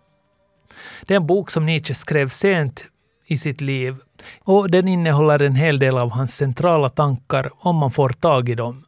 Det 1.05 1.13
är 1.13 1.17
en 1.17 1.27
bok 1.27 1.51
som 1.51 1.65
Nietzsche 1.65 1.93
skrev 1.93 2.29
sent 2.29 2.85
i 3.25 3.37
sitt 3.37 3.61
liv 3.61 3.95
och 4.39 4.71
den 4.71 4.87
innehåller 4.87 5.41
en 5.41 5.55
hel 5.55 5.79
del 5.79 5.97
av 5.97 6.11
hans 6.11 6.35
centrala 6.35 6.89
tankar 6.89 7.51
om 7.57 7.75
man 7.75 7.91
får 7.91 8.09
tag 8.09 8.49
i 8.49 8.55
dem. 8.55 8.83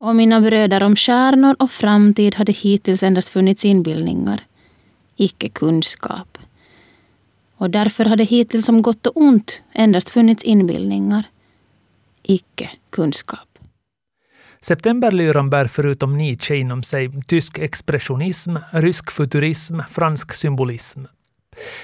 Och 0.00 0.16
mina 0.16 0.40
bröder 0.40 0.82
om 0.82 0.96
stjärnor 0.96 1.56
och 1.58 1.70
framtid 1.70 2.34
hade 2.34 2.52
hittills 2.52 3.02
endast 3.02 3.28
funnits 3.28 3.64
inbildningar, 3.64 4.44
icke 5.16 5.48
kunskap 5.48 6.38
och 7.60 7.70
därför 7.70 8.04
hade 8.04 8.24
hittills 8.24 8.66
som 8.66 8.82
gott 8.82 9.06
och 9.06 9.16
ont 9.16 9.60
endast 9.72 10.10
funnits 10.10 10.44
inbildningar, 10.44 11.22
icke 12.22 12.70
kunskap. 12.90 13.48
Septemberlyran 14.60 15.50
bär 15.50 15.66
förutom 15.66 16.16
Nietzsche 16.16 16.56
inom 16.56 16.82
sig 16.82 17.22
tysk 17.26 17.58
expressionism, 17.58 18.56
rysk 18.70 19.10
futurism, 19.10 19.80
fransk 19.90 20.32
symbolism. 20.32 21.00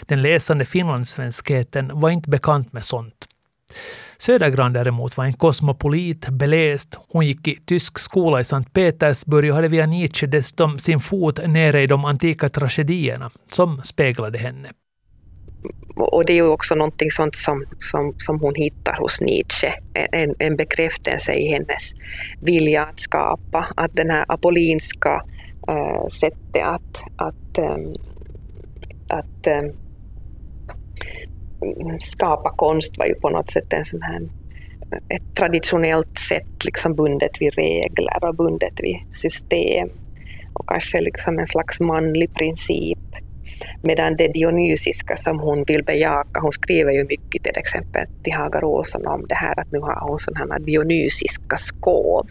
Den 0.03 0.23
läsande 0.23 0.65
finlandssvenskheten 0.65 1.91
var 1.95 2.11
inte 2.11 2.31
bekant 2.31 2.73
med 2.73 2.85
sånt. 2.85 3.29
Södergran 4.19 4.73
däremot 4.73 5.17
var 5.17 5.25
en 5.25 5.33
kosmopolit, 5.33 6.29
beläst. 6.29 6.99
Hon 7.09 7.27
gick 7.27 7.49
i 7.49 7.59
tysk 7.65 7.99
skola 7.99 8.41
i 8.41 8.45
Sankt 8.45 8.73
Petersburg 8.73 9.51
och 9.51 9.57
hade 9.57 9.69
via 9.69 9.87
Nietzsche 9.87 10.27
dessutom 10.27 10.79
sin 10.79 11.01
fot 11.01 11.41
nere 11.47 11.83
i 11.83 11.87
de 11.87 12.05
antika 12.05 12.49
tragedierna 12.49 13.31
som 13.51 13.83
speglade 13.85 14.39
henne 14.39 14.69
och 15.97 16.25
det 16.27 16.33
är 16.33 16.35
ju 16.35 16.49
också 16.49 16.75
någonting 16.75 17.11
sånt 17.11 17.35
som, 17.35 17.65
som, 17.79 18.15
som 18.19 18.41
hon 18.41 18.55
hittar 18.55 18.97
hos 18.97 19.21
Nietzsche, 19.21 19.73
en, 20.13 20.35
en 20.39 20.57
bekräftelse 20.57 21.35
i 21.35 21.49
hennes 21.49 21.95
vilja 22.41 22.83
att 22.83 23.01
skapa, 23.01 23.67
att 23.77 23.97
den 23.97 24.11
här 24.11 24.25
apollinska 24.29 25.23
äh, 25.69 25.75
eh, 25.75 26.07
sättet 26.07 26.63
att, 26.63 27.03
att, 27.17 27.59
ähm, 27.59 27.95
att 29.09 29.47
ähm, 29.47 29.73
skapa 32.01 32.51
konst 32.51 32.99
var 32.99 33.07
ju 33.07 33.15
på 33.15 33.31
något 33.31 33.51
sätt 33.51 33.73
en 33.73 33.85
sån 33.85 34.03
här 34.03 34.21
ett 35.09 35.37
traditionellt 35.37 36.19
sätt 36.19 36.65
liksom 36.65 36.95
bundet 36.95 37.41
vid 37.41 37.55
regler 37.55 38.29
och 38.29 38.35
bundet 38.35 38.81
vid 38.81 38.97
system. 39.13 39.89
Och 40.53 40.69
kanske 40.69 41.01
liksom 41.01 41.39
en 41.39 41.47
slags 41.47 41.81
manlig 41.81 42.35
princip. 42.35 42.99
Medan 43.83 44.17
det 44.17 44.29
dionysiska 44.29 45.17
som 45.17 45.41
hon 45.41 45.65
vill 45.67 45.85
bejaka, 45.85 46.41
hon 46.41 46.53
skriver 46.53 46.93
ju 46.93 47.05
mycket 47.05 47.43
till 47.43 47.57
exempel 47.57 48.07
till 48.23 48.33
Hagar 48.33 48.65
Olsson 48.65 49.07
om 49.07 49.27
det 49.29 49.35
här 49.35 49.61
att 49.61 49.73
nu 49.73 49.79
har 49.79 50.09
hon 50.09 50.19
sådana 50.19 50.55
här 50.55 50.61
dionysiska 50.61 51.57
skov. 51.57 52.27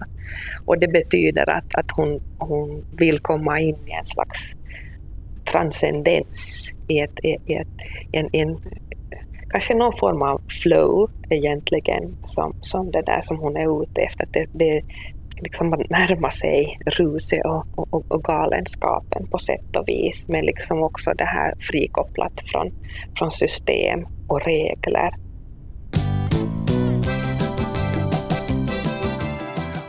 Och 0.66 0.80
det 0.80 0.88
betyder 0.88 1.50
att, 1.50 1.76
att 1.76 1.92
hon, 1.92 2.22
hon 2.38 2.86
vill 2.98 3.20
komma 3.20 3.60
in 3.60 3.76
i 3.88 3.92
en 3.92 4.06
slags 4.06 4.56
transcendens, 5.52 6.72
i, 6.88 7.00
ett, 7.00 7.20
i 7.24 7.54
ett, 7.56 7.68
en, 8.12 8.30
en, 8.34 8.58
kanske 9.50 9.76
någon 9.76 9.94
form 9.94 10.22
av 10.22 10.42
flow 10.64 11.12
egentligen, 11.30 12.18
som, 12.26 12.56
som 12.62 12.92
det 12.92 13.02
där 13.02 13.22
som 13.22 13.38
hon 13.38 13.58
är 13.58 13.84
ute 13.84 14.02
efter. 14.02 14.28
Det, 14.32 14.48
det 14.54 14.82
liksom 15.42 15.70
närma 15.90 16.30
sig 16.30 16.80
ruset 16.86 17.46
och, 17.46 17.66
och, 17.76 18.12
och, 18.12 18.24
galenskapen 18.24 19.28
på 19.28 19.38
sätt 19.38 19.76
och 19.76 19.88
vis, 19.88 20.26
men 20.28 20.46
liksom 20.46 20.84
också 20.84 21.12
det 21.14 21.26
här 21.26 21.54
frikopplat 21.60 22.42
från, 22.46 22.72
från 23.18 23.32
system 23.32 24.06
och 24.28 24.42
regler. 24.46 25.16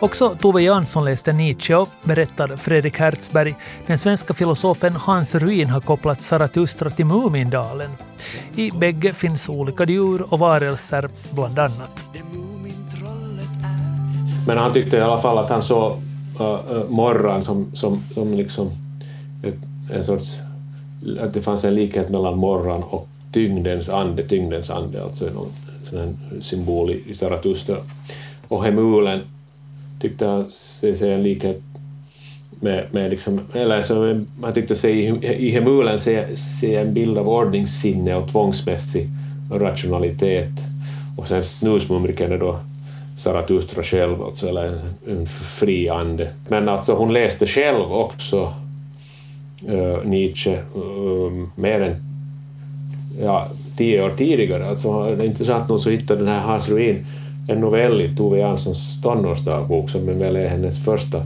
Också 0.01 0.35
Tove 0.35 0.63
Jansson 0.63 1.05
läste 1.05 1.33
Nietzsche 1.33 1.75
och 1.75 1.89
berättar 2.05 2.57
Fredrik 2.57 2.99
Hertzberg. 2.99 3.55
Den 3.87 3.99
svenska 3.99 4.35
filosofen 4.35 4.93
Hans 4.93 5.35
Ruin 5.35 5.69
har 5.69 5.81
kopplat 5.81 6.23
Zarathustra 6.23 6.91
till 6.91 7.07
Mumindalen. 7.07 7.91
I 8.57 8.71
bägge 8.71 9.13
finns 9.13 9.49
olika 9.49 9.85
djur 9.85 10.27
och 10.33 10.39
varelser, 10.39 11.11
bland 11.31 11.59
annat. 11.59 12.05
Men 14.47 14.59
han 14.59 14.73
tyckte 14.73 14.97
i 14.97 15.01
alla 15.01 15.19
fall 15.19 15.39
att 15.39 15.51
han 15.51 15.63
såg 15.63 15.93
uh, 16.41 16.91
morran 16.91 17.43
som, 17.43 17.67
som, 17.75 18.03
som 18.15 18.35
liksom 18.35 18.71
ett, 19.43 19.55
en 19.93 20.05
sorts... 20.05 20.39
Att 21.21 21.35
det 21.35 21.43
fanns 21.43 21.65
en 21.65 21.75
likhet 21.75 22.09
mellan 22.09 22.39
morran 22.39 22.83
och 22.83 23.09
tyngdens 23.33 23.89
ande, 23.89 24.23
tyngdens 24.29 24.71
ande, 24.71 25.03
alltså 25.03 25.25
någon 25.25 25.53
sån 25.85 26.17
symbol 26.41 26.91
i, 26.91 27.03
i 27.07 27.15
Zarathustra. 27.15 27.77
Och 28.49 28.65
hemulen 28.65 29.21
tyckte 30.01 30.27
han 30.27 30.51
sig 30.51 30.97
se 30.97 31.13
en 31.13 31.23
likhet 31.23 31.63
med, 32.51 32.87
med 32.91 33.11
liksom, 33.11 33.41
eller 33.53 33.83
som 33.83 34.27
man 34.41 34.53
tyckte 34.53 34.77
sig 34.77 34.99
i, 34.99 35.27
i 35.27 35.51
hemulen 35.51 35.99
se, 35.99 36.37
se 36.37 36.77
en 36.77 36.95
bild 36.95 37.19
av 37.19 37.29
ordningssinne 37.29 38.15
och 38.15 38.29
tvångsmässig 38.29 39.09
rationalitet. 39.51 40.53
Och 41.17 41.29
sen 41.29 41.43
snusmumriken 41.43 42.33
är 42.33 42.39
då 42.39 42.59
Zarathustra 43.17 43.83
själv, 43.83 44.23
alltså, 44.23 44.49
eller 44.49 44.67
en, 44.67 44.81
en 45.09 45.27
fri 45.27 45.89
ande. 45.89 46.31
Men 46.49 46.69
alltså 46.69 46.95
hon 46.95 47.13
läste 47.13 47.47
själv 47.47 47.93
också 47.93 48.55
uh, 49.69 50.05
Nietzsche 50.05 50.59
um, 50.75 51.53
mer 51.55 51.81
än 51.81 51.97
ja, 53.21 53.49
tio 53.77 54.03
år 54.03 54.11
tidigare. 54.11 54.69
Alltså, 54.69 55.05
det 55.05 55.25
är 55.25 55.27
intressant 55.27 55.69
nog 55.69 55.81
så 55.81 55.91
hittade 55.91 56.21
den 56.21 56.29
här 56.29 56.41
Hans 56.41 56.69
Ruin 56.69 57.07
en 57.49 57.61
novell 57.61 58.01
i 58.01 58.17
Tove 58.17 58.39
Janssons 58.39 59.01
tonårsdagbok 59.03 59.91
som 59.91 60.19
väl 60.19 60.37
är 60.37 60.49
hennes 60.49 60.85
första, 60.85 61.23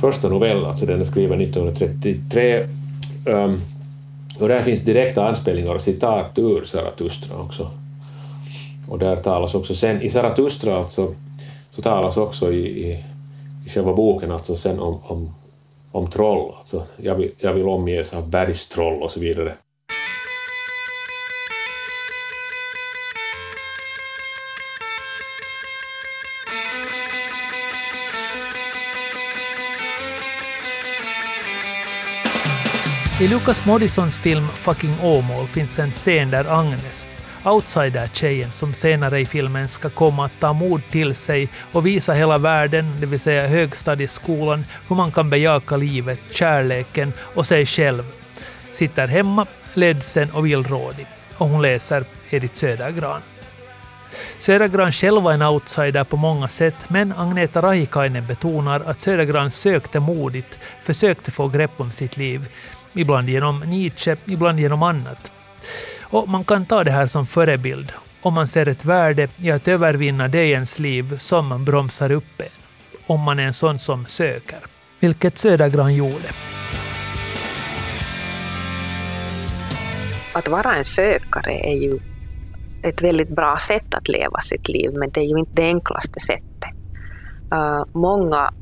första 0.00 0.28
novell, 0.28 0.64
alltså 0.64 0.86
den 0.86 1.00
är 1.00 1.04
skriven 1.04 1.40
1933. 1.40 2.66
Um, 3.24 3.60
och 4.38 4.48
där 4.48 4.62
finns 4.62 4.80
direkta 4.80 5.28
anspelningar 5.28 5.74
och 5.74 5.82
citat 5.82 6.38
ur 6.38 6.64
Zarathustra 6.64 7.36
också. 7.36 7.70
Och 8.88 8.98
där 8.98 9.16
talas 9.16 9.54
också 9.54 9.74
sen, 9.74 10.02
i 10.02 10.08
Zarathustra 10.08 10.76
alltså, 10.76 11.14
så 11.78 11.82
talas 11.82 12.16
också 12.16 12.52
i, 12.52 12.66
i, 12.66 13.04
i 13.66 13.70
själva 13.70 13.92
boken 13.92 14.30
alltså 14.30 14.56
sen 14.56 14.80
om, 14.80 15.00
om, 15.04 15.34
om 15.92 16.10
troll, 16.10 16.54
alltså 16.58 16.86
jag 16.96 17.14
vill, 17.14 17.30
jag 17.38 17.52
vill 17.52 17.68
omges 17.68 18.14
av 18.14 18.28
bergstroll 18.30 19.02
och 19.02 19.10
så 19.10 19.20
vidare. 19.20 19.54
I 33.20 33.28
Lucas 33.28 33.66
Moodysons 33.66 34.16
film 34.16 34.46
Fucking 34.48 34.94
Åmål 35.02 35.46
finns 35.46 35.78
en 35.78 35.90
scen 35.90 36.30
där 36.30 36.58
Agnes, 36.60 37.08
outsider-tjejen 37.50 38.52
som 38.52 38.74
senare 38.74 39.20
i 39.20 39.26
filmen 39.26 39.68
ska 39.68 39.90
komma 39.90 40.24
att 40.24 40.40
ta 40.40 40.52
mod 40.52 40.82
till 40.90 41.14
sig 41.14 41.48
och 41.72 41.86
visa 41.86 42.12
hela 42.12 42.38
världen, 42.38 43.00
det 43.00 43.06
vill 43.06 43.20
säga 43.20 43.46
högstadieskolan, 43.46 44.64
hur 44.88 44.96
man 44.96 45.12
kan 45.12 45.30
bejaka 45.30 45.76
livet, 45.76 46.20
kärleken 46.30 47.12
och 47.18 47.46
sig 47.46 47.66
själv. 47.66 48.04
Sitter 48.70 49.06
hemma, 49.06 49.46
ledsen 49.74 50.30
och 50.30 50.46
villrådig. 50.46 51.06
Och 51.36 51.48
hon 51.48 51.62
läser 51.62 52.04
Edith 52.30 52.54
Södergran. 52.54 53.20
Södergran 54.38 54.92
själv 54.92 55.22
var 55.22 55.32
en 55.32 55.42
outsider 55.42 56.04
på 56.04 56.16
många 56.16 56.48
sätt, 56.48 56.76
men 56.88 57.12
Agneta 57.12 57.62
Rahikainen 57.62 58.26
betonar 58.26 58.82
att 58.86 59.00
Södergran 59.00 59.50
sökte 59.50 60.00
modigt, 60.00 60.58
försökte 60.84 61.30
få 61.30 61.48
grepp 61.48 61.80
om 61.80 61.90
sitt 61.90 62.16
liv, 62.16 62.48
ibland 62.92 63.28
genom 63.28 63.60
Nietzsche, 63.60 64.16
ibland 64.24 64.60
genom 64.60 64.82
annat. 64.82 65.30
Och 66.10 66.28
man 66.28 66.44
kan 66.44 66.66
ta 66.66 66.84
det 66.84 66.90
här 66.90 67.06
som 67.06 67.26
förebild 67.26 67.92
om 68.22 68.34
man 68.34 68.48
ser 68.48 68.68
ett 68.68 68.84
värde 68.84 69.28
i 69.36 69.50
att 69.50 69.68
övervinna 69.68 70.28
det 70.28 70.44
i 70.44 70.50
ens 70.50 70.78
liv 70.78 71.18
som 71.18 71.46
man 71.46 71.64
bromsar 71.64 72.10
upp 72.10 72.40
en. 72.40 72.46
Om 73.06 73.20
man 73.20 73.38
är 73.38 73.42
en 73.42 73.52
sån 73.52 73.78
som 73.78 74.06
söker. 74.06 74.58
Vilket 75.00 75.38
Södergran 75.38 75.94
gjorde. 75.94 76.28
Att 80.34 80.48
vara 80.48 80.74
en 80.74 80.84
sökare 80.84 81.52
är 81.52 81.74
ju 81.74 81.98
ett 82.82 83.02
väldigt 83.02 83.28
bra 83.28 83.56
sätt 83.60 83.94
att 83.94 84.08
leva 84.08 84.40
sitt 84.40 84.68
liv, 84.68 84.90
men 84.94 85.10
det 85.10 85.20
är 85.20 85.24
ju 85.24 85.38
inte 85.38 85.52
det 85.54 85.68
enklaste 85.68 86.20
sättet. 86.20 86.74
Uh, 87.54 87.84
många 87.92 88.52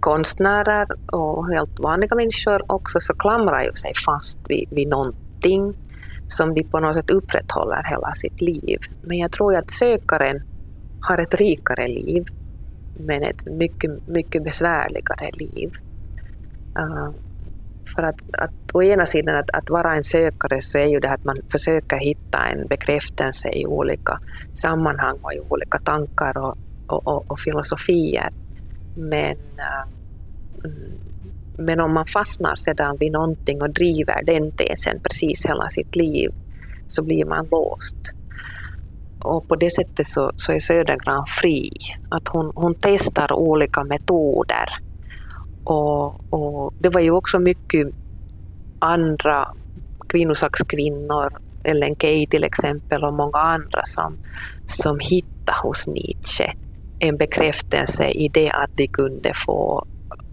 konstnärer 0.00 1.14
och 1.14 1.48
helt 1.48 1.78
vanliga 1.78 2.14
människor 2.14 2.72
också 2.72 3.00
så 3.00 3.14
klamrar 3.14 3.64
ju 3.64 3.74
sig 3.74 3.92
fast 4.06 4.38
vid, 4.48 4.68
vid 4.70 4.88
någonting 4.88 5.74
som 6.32 6.54
de 6.54 6.62
på 6.64 6.80
något 6.80 6.96
sätt 6.96 7.10
upprätthåller 7.10 7.82
hela 7.90 8.14
sitt 8.14 8.40
liv. 8.40 8.78
Men 9.02 9.18
jag 9.18 9.32
tror 9.32 9.56
att 9.56 9.70
sökaren 9.70 10.42
har 11.00 11.18
ett 11.18 11.34
rikare 11.34 11.88
liv, 11.88 12.24
men 12.98 13.22
ett 13.22 13.46
mycket, 13.46 14.08
mycket 14.08 14.44
besvärligare 14.44 15.30
liv. 15.32 15.70
Uh, 16.78 17.10
för 17.94 18.02
att, 18.02 18.16
att 18.32 18.52
å 18.72 18.82
ena 18.82 19.06
sidan 19.06 19.36
att, 19.36 19.50
att 19.50 19.70
vara 19.70 19.96
en 19.96 20.04
sökare 20.04 20.60
så 20.60 20.78
är 20.78 20.86
ju 20.86 21.00
det 21.00 21.10
att 21.10 21.24
man 21.24 21.36
försöker 21.52 21.96
hitta 21.96 22.38
en 22.52 22.66
bekräftelse 22.66 23.48
i 23.48 23.66
olika 23.66 24.20
sammanhang 24.54 25.18
och 25.22 25.32
i 25.32 25.40
olika 25.48 25.78
tankar 25.78 26.38
och, 26.38 26.58
och, 26.86 27.06
och, 27.06 27.30
och 27.30 27.40
filosofier. 27.40 28.30
Men, 28.96 29.36
uh, 29.36 29.84
mm, 30.64 30.92
men 31.58 31.80
om 31.80 31.94
man 31.94 32.06
fastnar 32.06 32.56
sedan 32.56 32.96
vid 33.00 33.12
någonting 33.12 33.62
och 33.62 33.74
driver 33.74 34.22
den 34.24 34.52
tesen 34.52 35.00
precis 35.02 35.46
hela 35.46 35.68
sitt 35.68 35.96
liv 35.96 36.30
så 36.88 37.02
blir 37.02 37.24
man 37.24 37.48
låst. 37.50 38.12
Och 39.20 39.48
på 39.48 39.56
det 39.56 39.70
sättet 39.70 40.06
så, 40.08 40.32
så 40.36 40.52
är 40.52 40.60
Södergran 40.60 41.26
fri. 41.26 41.70
Att 42.10 42.28
hon, 42.28 42.52
hon 42.54 42.74
testar 42.80 43.32
olika 43.32 43.84
metoder. 43.84 44.68
Och, 45.64 46.32
och 46.32 46.74
det 46.78 46.88
var 46.88 47.00
ju 47.00 47.10
också 47.10 47.38
mycket 47.38 47.88
andra 48.78 49.48
kvinnosakskvinnor, 50.08 51.40
Ellen 51.64 51.96
Key 51.96 52.26
till 52.26 52.44
exempel 52.44 53.04
och 53.04 53.14
många 53.14 53.38
andra 53.38 53.82
som, 53.84 54.16
som 54.66 54.98
hittade 54.98 55.58
hos 55.62 55.86
Nietzsche 55.86 56.52
en 56.98 57.16
bekräftelse 57.16 58.08
i 58.08 58.28
det 58.28 58.50
att 58.50 58.76
de 58.76 58.86
kunde 58.86 59.32
få 59.34 59.86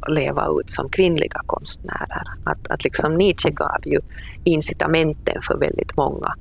leva 0.08 0.48
ut 0.60 0.72
som 0.72 0.90
kvinnliga 0.90 1.42
konstnärer. 1.46 2.24
Att, 2.44 2.68
att 2.68 2.84
liksom 2.84 3.16
Nietzsche 3.16 3.50
gav 3.50 3.82
ju 3.86 4.00
incitamenten 4.44 5.42
för 5.42 5.58
väldigt 5.58 5.98
många 5.98 6.36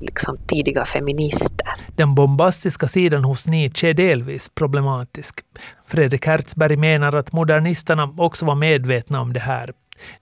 liksom 0.00 0.38
tidiga 0.46 0.84
feminister. 0.84 1.68
Den 1.96 2.14
bombastiska 2.14 2.88
sidan 2.88 3.24
hos 3.24 3.46
Nietzsche 3.46 3.88
är 3.88 3.94
delvis 3.94 4.48
problematisk. 4.54 5.40
Fredrik 5.86 6.26
Hertzberg 6.26 6.76
menar 6.76 7.16
att 7.16 7.32
modernisterna 7.32 8.14
också 8.16 8.44
var 8.44 8.54
medvetna 8.54 9.20
om 9.20 9.32
det 9.32 9.40
här. 9.40 9.72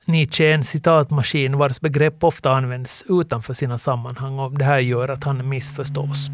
Nietzsche 0.05 0.45
är 0.45 0.55
en 0.55 0.65
citatmaskin 0.65 1.59
vars 1.59 1.81
begrepp 1.81 2.25
ofta 2.25 2.51
används 2.51 3.05
utanför 3.09 3.55
sina 3.55 3.79
sammanhang 3.79 4.38
och 4.38 4.59
det 4.59 4.65
här 4.65 4.79
gör 4.79 5.09
att 5.09 5.25
han 5.25 5.49
missförstås. 5.49 6.29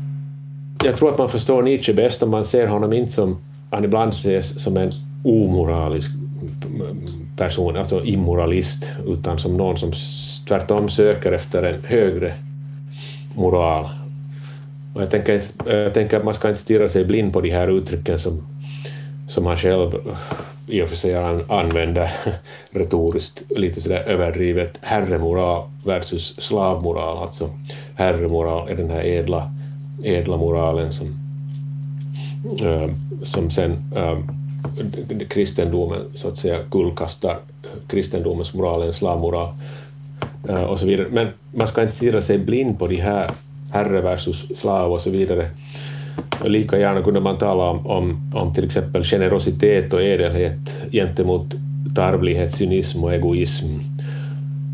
Jag 0.85 0.97
tror 0.97 1.13
att 1.13 1.19
man 1.19 1.29
förstår 1.29 1.63
Nietzsche 1.63 1.95
bäst 1.95 2.23
om 2.23 2.31
man 2.31 2.45
ser 2.45 2.67
honom 2.67 2.93
inte 2.93 3.13
som 3.13 3.39
han 3.71 3.85
ibland 3.85 4.11
ses 4.11 4.63
som 4.63 4.77
en 4.77 4.91
omoralisk 5.23 6.11
person, 7.37 7.77
alltså 7.77 8.05
immoralist, 8.05 8.93
utan 9.07 9.39
som 9.39 9.57
någon 9.57 9.77
som 9.79 9.93
tvärtom 10.49 10.89
söker 10.89 11.33
efter 11.33 11.63
en 11.63 11.85
högre 11.85 12.35
moral. 13.35 13.89
Och 14.95 15.03
jag, 15.03 15.11
tänker, 15.11 15.43
jag 15.67 15.95
tänker 15.95 16.17
att 16.17 16.25
man 16.25 16.35
ska 16.35 16.49
inte 16.49 16.61
stirra 16.61 16.89
sig 16.89 17.05
blind 17.05 17.33
på 17.33 17.41
de 17.41 17.51
här 17.51 17.69
uttrycken 17.69 18.19
som, 18.19 18.47
som 19.29 19.47
han 19.47 19.57
själv 19.57 19.93
i 20.67 20.83
och 20.83 20.89
för 20.89 20.97
sig 20.97 21.15
använder 21.49 22.11
retoriskt 22.71 23.43
lite 23.57 23.81
sådär 23.81 24.03
överdrivet 24.07 24.79
herremoral 24.83 25.69
versus 25.85 26.41
slavmoral. 26.41 27.19
Alltså 27.19 27.51
herremoral 27.95 28.69
är 28.69 28.77
den 28.77 28.91
här 28.91 29.05
ädla, 29.05 29.55
ädla 30.05 30.37
moralen 30.37 30.93
som, 30.93 31.19
eh, 32.61 32.91
som 33.23 33.51
sen 33.51 33.93
eh, 33.97 34.19
kristendomen 35.29 36.01
så 36.14 36.29
att 36.29 36.37
säga 36.37 36.62
kullkastar 36.71 37.38
kristendomens 37.88 38.55
moral, 38.55 38.83
en 38.83 38.88
eh, 38.88 38.92
slavmoral 38.92 39.55
och 40.68 40.81
så 40.81 40.87
vidare. 40.87 41.07
Men 41.11 41.29
man 41.55 41.66
ska 41.66 41.83
inte 41.83 41.94
stirra 41.94 42.23
sig 42.23 42.38
blind 42.38 42.79
på 42.79 42.87
de 42.87 42.97
här 42.97 43.31
herre 43.73 44.01
versus 44.01 44.59
slav 44.59 44.92
och 44.92 45.01
så 45.01 45.11
vidare. 45.11 45.51
Lika 46.44 46.79
gärna 46.79 47.03
kunde 47.03 47.21
man 47.21 47.38
tala 47.38 47.71
om, 47.71 47.87
om, 47.87 48.33
om 48.35 48.55
till 48.55 48.64
exempel 48.64 49.05
generositet 49.05 49.92
och 49.92 50.03
ädelhet 50.03 50.83
gentemot 50.92 51.55
tarvlighet, 51.94 52.55
cynism 52.55 53.05
och 53.05 53.14
egoism. 53.14 53.68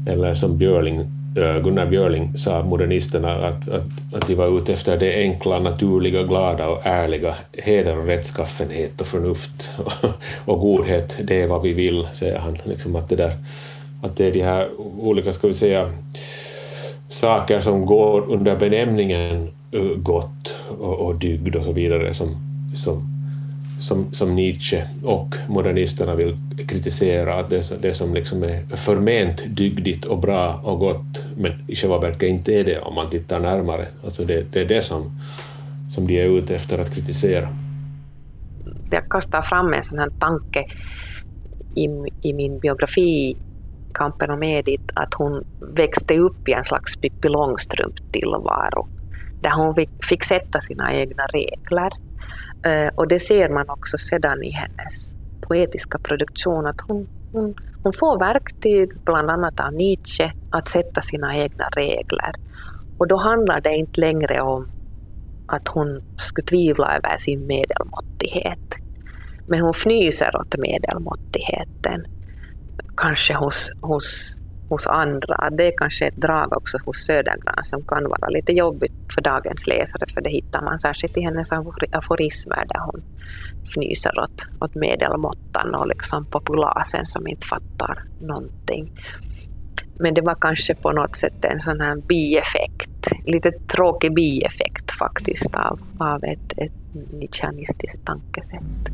Eller 0.06 0.34
som 0.34 0.58
Björling, 0.58 1.06
Eh, 1.36 1.58
Gunnar 1.58 1.86
Björling 1.86 2.38
sa, 2.38 2.62
modernisterna, 2.62 3.34
att, 3.34 3.68
att, 3.68 3.82
att 4.12 4.26
de 4.26 4.34
var 4.34 4.58
ute 4.58 4.72
efter 4.72 4.96
det 4.96 5.14
enkla, 5.14 5.58
naturliga, 5.58 6.22
glada 6.22 6.68
och 6.68 6.86
ärliga. 6.86 7.34
Heder 7.52 7.98
och 7.98 8.06
rättskaffenhet 8.06 9.00
och 9.00 9.06
förnuft 9.06 9.70
och 10.44 10.60
godhet, 10.60 11.18
det 11.24 11.42
är 11.42 11.46
vad 11.46 11.62
vi 11.62 11.72
vill, 11.72 12.08
säger 12.12 12.38
han. 12.38 12.58
Liksom 12.64 12.96
att, 12.96 13.08
det 13.08 13.16
där, 13.16 13.32
att 14.02 14.16
det 14.16 14.26
är 14.26 14.32
de 14.32 14.42
här 14.42 14.68
olika, 14.98 15.32
ska 15.32 15.46
vi 15.46 15.54
säga, 15.54 15.92
saker 17.08 17.60
som 17.60 17.86
går 17.86 18.32
under 18.32 18.56
benämningen 18.56 19.50
eh, 19.72 19.96
gott 19.96 20.56
och, 20.78 20.98
och 20.98 21.14
dygd 21.14 21.56
och 21.56 21.64
så 21.64 21.72
vidare 21.72 22.14
som, 22.14 22.36
som, 22.76 23.13
som, 23.84 24.12
som 24.12 24.34
Nietzsche 24.34 24.88
och 25.02 25.36
modernisterna 25.48 26.14
vill 26.14 26.36
kritisera, 26.68 27.40
att 27.40 27.50
det, 27.50 27.82
det 27.82 27.94
som 27.94 28.14
liksom 28.14 28.42
är 28.42 28.76
förment 28.76 29.42
dygdigt 29.46 30.04
och 30.04 30.18
bra 30.18 30.60
och 30.64 30.78
gott, 30.78 31.22
men 31.36 31.52
i 31.68 31.76
själva 31.76 31.98
verket 31.98 32.28
inte 32.28 32.52
är 32.52 32.64
det 32.64 32.78
om 32.78 32.94
man 32.94 33.10
tittar 33.10 33.40
närmare. 33.40 33.86
Alltså 34.04 34.24
det, 34.24 34.52
det 34.52 34.60
är 34.60 34.64
det 34.64 34.82
som, 34.82 35.20
som 35.94 36.06
de 36.06 36.20
är 36.20 36.38
ute 36.38 36.56
efter 36.56 36.78
att 36.78 36.94
kritisera. 36.94 37.48
Jag 38.90 39.08
kastar 39.10 39.42
fram 39.42 39.72
en 39.72 39.82
sån 39.82 39.98
här 39.98 40.10
tanke 40.20 40.64
i, 41.74 41.88
i 42.28 42.32
min 42.32 42.58
biografi 42.58 43.36
Kampen 43.94 44.30
om 44.30 44.42
Edith 44.42 44.92
att 44.94 45.14
hon 45.14 45.44
växte 45.76 46.18
upp 46.18 46.48
i 46.48 46.52
en 46.52 46.64
slags 46.64 46.96
Pippi 46.96 47.28
Långstrump-tillvaro 47.28 48.88
där 49.40 49.50
hon 49.56 49.74
fick, 49.74 50.04
fick 50.04 50.24
sätta 50.24 50.60
sina 50.60 50.94
egna 50.94 51.26
regler. 51.26 51.90
Eh, 52.64 52.94
och 52.94 53.08
det 53.08 53.20
ser 53.20 53.48
man 53.48 53.68
också 53.68 53.98
sedan 53.98 54.42
i 54.42 54.50
hennes 54.50 55.14
poetiska 55.40 55.98
produktion 55.98 56.66
att 56.66 56.80
hon, 56.80 57.08
hon, 57.32 57.54
hon 57.82 57.92
får 57.92 58.18
verktyg, 58.18 58.90
bland 59.04 59.30
annat 59.30 59.60
av 59.60 59.72
Nietzsche, 59.72 60.32
att 60.50 60.68
sätta 60.68 61.00
sina 61.00 61.36
egna 61.36 61.64
regler. 61.64 62.32
Och 62.98 63.08
då 63.08 63.16
handlar 63.16 63.60
det 63.60 63.76
inte 63.76 64.00
längre 64.00 64.40
om 64.40 64.68
att 65.46 65.68
hon 65.68 66.02
skulle 66.16 66.46
tvivla 66.46 66.96
över 66.96 67.16
sin 67.18 67.46
medelmåttighet. 67.46 68.74
Men 69.46 69.60
hon 69.60 69.70
fnyser 69.70 70.36
åt 70.36 70.56
medelmåttigheten 70.58 72.06
kanske 72.96 73.34
hos, 73.34 73.72
hos, 73.80 74.36
hos 74.68 74.86
andra. 74.86 75.50
Det 75.52 75.66
är 75.66 75.72
kanske 75.76 76.06
ett 76.06 76.16
drag 76.16 76.56
också 76.56 76.78
hos 76.84 77.06
Södergran 77.06 77.64
som 77.64 77.84
kan 77.84 78.08
vara 78.08 78.28
lite 78.28 78.52
jobbigt 78.52 78.92
för 79.14 79.20
dagens 79.20 79.66
läsare 79.66 80.06
för 80.14 80.20
det 80.20 80.30
hittar 80.30 80.62
man 80.62 80.78
särskilt 80.78 81.16
i 81.16 81.20
hennes 81.20 81.52
aforismer 81.92 82.64
där 82.68 82.80
hon 82.80 83.02
fnyser 83.64 84.20
åt, 84.20 84.48
åt 84.60 84.74
medelmåttan 84.74 85.74
och 85.74 85.86
liksom 85.88 86.26
populasen 86.26 87.06
som 87.06 87.26
inte 87.26 87.46
fattar 87.46 88.04
någonting. 88.20 88.92
Men 89.98 90.14
det 90.14 90.20
var 90.20 90.34
kanske 90.34 90.74
på 90.74 90.92
något 90.92 91.16
sätt 91.16 91.44
en 91.44 91.60
sån 91.60 91.80
här 91.80 91.96
bieffekt, 91.96 93.08
lite 93.24 93.50
tråkig 93.50 94.14
bieffekt 94.14 94.90
faktiskt 94.90 95.56
av, 95.56 95.80
av 95.98 96.24
ett, 96.24 96.52
ett 96.56 96.72
nietzscheanistiskt 97.12 98.04
tankesätt. 98.04 98.90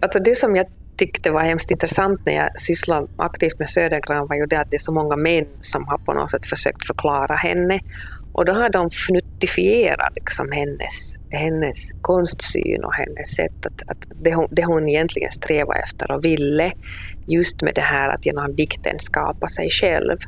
Alltså 0.00 0.18
det 0.18 0.38
som 0.38 0.56
jag 0.56 0.66
tyckte 0.96 1.30
var 1.30 1.40
hemskt 1.40 1.70
intressant 1.70 2.26
när 2.26 2.32
jag 2.32 2.60
sysslade 2.60 3.06
aktivt 3.16 3.58
med 3.58 3.70
Södergran 3.70 4.26
var 4.26 4.36
ju 4.36 4.46
det 4.46 4.60
att 4.60 4.70
det 4.70 4.76
är 4.76 4.80
så 4.80 4.92
många 4.92 5.16
män 5.16 5.46
som 5.60 5.88
har 5.88 5.98
på 5.98 6.12
något 6.12 6.30
sätt 6.30 6.46
försökt 6.46 6.86
förklara 6.86 7.34
henne. 7.34 7.80
Och 8.32 8.44
då 8.44 8.52
har 8.52 8.70
de 8.70 8.90
fnuttifierat 8.90 10.12
liksom 10.14 10.52
hennes, 10.52 11.16
hennes 11.30 11.92
konstsyn 12.00 12.84
och 12.84 12.94
hennes 12.94 13.34
sätt 13.34 13.66
att, 13.66 13.90
att 13.90 13.98
det, 14.22 14.34
hon, 14.34 14.48
det 14.50 14.64
hon 14.64 14.88
egentligen 14.88 15.32
strävade 15.32 15.80
efter 15.80 16.12
och 16.12 16.24
ville, 16.24 16.72
just 17.26 17.62
med 17.62 17.74
det 17.74 17.80
här 17.80 18.08
att 18.08 18.26
genom 18.26 18.56
dikten 18.56 18.98
skapa 18.98 19.48
sig 19.48 19.70
själv. 19.70 20.18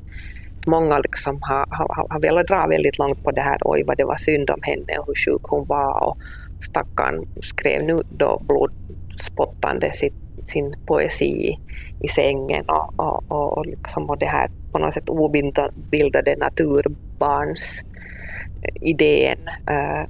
Många 0.66 0.98
liksom 0.98 1.38
har, 1.42 1.66
har, 1.70 2.06
har 2.10 2.20
velat 2.20 2.46
dra 2.46 2.66
väldigt 2.66 2.98
långt 2.98 3.24
på 3.24 3.30
det 3.30 3.40
här, 3.40 3.58
oj 3.60 3.84
vad 3.86 3.96
det 3.96 4.04
var 4.04 4.14
synd 4.14 4.50
om 4.50 4.62
henne 4.62 4.98
och 4.98 5.06
hur 5.06 5.14
sjuk 5.14 5.42
hon 5.42 5.66
var 5.66 6.04
och 6.04 6.16
stackarn 6.60 7.28
skrev 7.42 7.84
nu 7.84 8.02
då 8.18 8.42
blod, 8.48 8.72
spottande 9.20 9.92
sitt, 9.92 10.14
sin 10.44 10.74
poesi 10.86 11.58
i 12.00 12.08
sängen 12.08 12.64
och, 12.68 12.94
och, 13.28 13.58
och, 13.58 13.66
liksom, 13.66 14.10
och 14.10 14.18
det 14.18 14.26
här 14.26 14.50
på 14.72 14.78
något 14.78 14.94
sätt 14.94 15.08
obildade 15.08 16.36
naturbarns 16.36 17.82
eh, 18.62 18.88
idén. 18.88 19.38
Eh, 19.70 20.08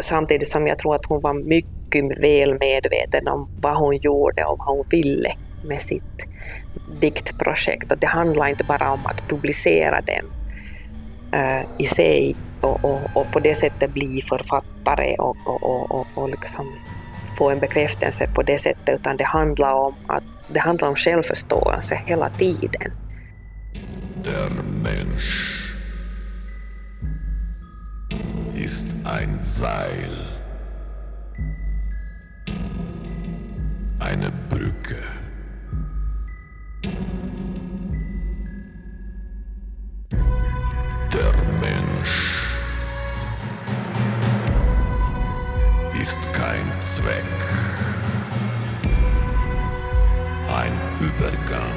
samtidigt 0.00 0.48
som 0.48 0.66
jag 0.66 0.78
tror 0.78 0.94
att 0.94 1.06
hon 1.06 1.20
var 1.20 1.34
mycket 1.34 2.22
väl 2.22 2.58
medveten 2.60 3.28
om 3.28 3.48
vad 3.62 3.76
hon 3.76 3.96
gjorde 3.96 4.44
och 4.44 4.58
vad 4.58 4.76
hon 4.76 4.86
ville 4.90 5.32
med 5.64 5.82
sitt 5.82 6.26
diktprojekt. 7.00 7.92
Att 7.92 8.00
det 8.00 8.06
handlar 8.06 8.46
inte 8.46 8.64
bara 8.64 8.92
om 8.92 9.06
att 9.06 9.28
publicera 9.28 10.00
dem 10.00 10.26
uh, 11.34 11.58
eh, 11.58 11.64
i 11.78 11.84
sig 11.84 12.36
och, 12.60 12.84
och, 12.84 13.00
och, 13.14 13.32
på 13.32 13.40
det 13.40 13.54
sättet 13.54 13.92
bli 13.92 14.22
författare 14.28 15.14
och, 15.14 15.36
och, 15.46 15.90
och, 15.90 16.06
och 16.14 16.28
liksom 16.28 16.72
få 17.36 17.50
en 17.50 17.60
bekräftelse 17.60 18.28
på 18.34 18.42
det 18.42 18.58
sättet, 18.58 19.00
utan 19.00 19.16
det 19.16 19.24
handlar 19.24 19.74
om, 19.74 19.94
att, 20.06 20.24
det 20.48 20.60
handlar 20.60 20.88
om 20.88 20.96
självförståelse 20.96 21.94
hela 22.06 22.30
tiden. 22.30 22.92
Der 24.24 24.62
Mensch 24.82 25.54
ist 28.56 28.86
ein 29.04 29.38
Seil, 29.42 30.26
eine 34.00 34.32
Brücke. 34.48 35.23
Zweck, 46.94 47.24
ein 50.48 50.72
Übergang. 51.00 51.72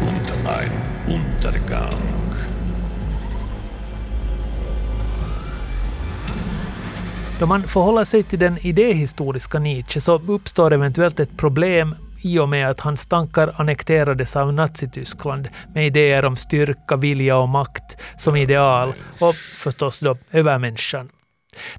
Und 0.00 0.48
ein 0.48 0.72
Untergang. 1.08 1.92
Då 7.38 7.46
man 7.46 7.62
förhåller 7.62 8.04
sig 8.04 8.22
till 8.22 8.38
den 8.38 8.58
idéhistoriska 8.58 9.58
Nietzsche 9.58 10.00
så 10.00 10.20
uppstår 10.26 10.72
eventuellt 10.72 11.20
ett 11.20 11.36
problem 11.36 11.94
i 12.22 12.38
och 12.38 12.48
med 12.48 12.70
att 12.70 12.80
hans 12.80 13.06
tankar 13.06 13.54
annekterades 13.56 14.36
av 14.36 14.52
Nazityskland 14.52 15.48
med 15.74 15.86
idéer 15.86 16.24
om 16.24 16.36
styrka, 16.36 16.96
vilja 16.96 17.36
och 17.36 17.48
makt 17.48 17.96
som 18.18 18.36
ideal 18.36 18.94
och 19.20 19.34
förstås 19.34 20.00
då 20.00 20.16
övermänniskan. 20.30 21.10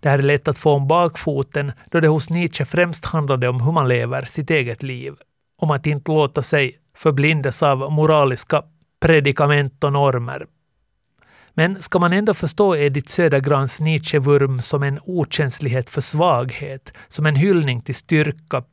Det 0.01 0.09
här 0.09 0.17
är 0.17 0.21
lätt 0.21 0.47
att 0.47 0.57
få 0.57 0.71
om 0.71 0.87
bakfoten 0.87 1.71
då 1.91 1.99
det 1.99 2.07
hos 2.07 2.29
Nietzsche 2.29 2.65
främst 2.65 3.05
handlade 3.05 3.47
om 3.47 3.61
hur 3.61 3.71
man 3.71 3.87
lever 3.87 4.21
sitt 4.21 4.49
eget 4.49 4.83
liv. 4.83 5.13
Om 5.57 5.71
att 5.71 5.87
inte 5.87 6.11
låta 6.11 6.41
sig 6.41 6.77
förblindas 6.97 7.63
av 7.63 7.91
moraliska 7.91 8.63
predikament 9.01 9.83
och 9.83 9.93
normer. 9.93 10.45
Men 11.53 11.81
ska 11.81 11.99
man 11.99 12.13
ändå 12.13 12.33
förstå 12.33 12.75
Edith 12.75 13.07
Södergrans 13.07 13.79
Nietzsche-vurm 13.79 14.61
som 14.61 14.83
en 14.83 14.99
okänslighet 15.03 15.89
för 15.89 16.01
svaghet, 16.01 16.93
som 17.09 17.25
en 17.25 17.35
hyllning 17.35 17.81
till 17.81 17.95
styrka 17.95 18.63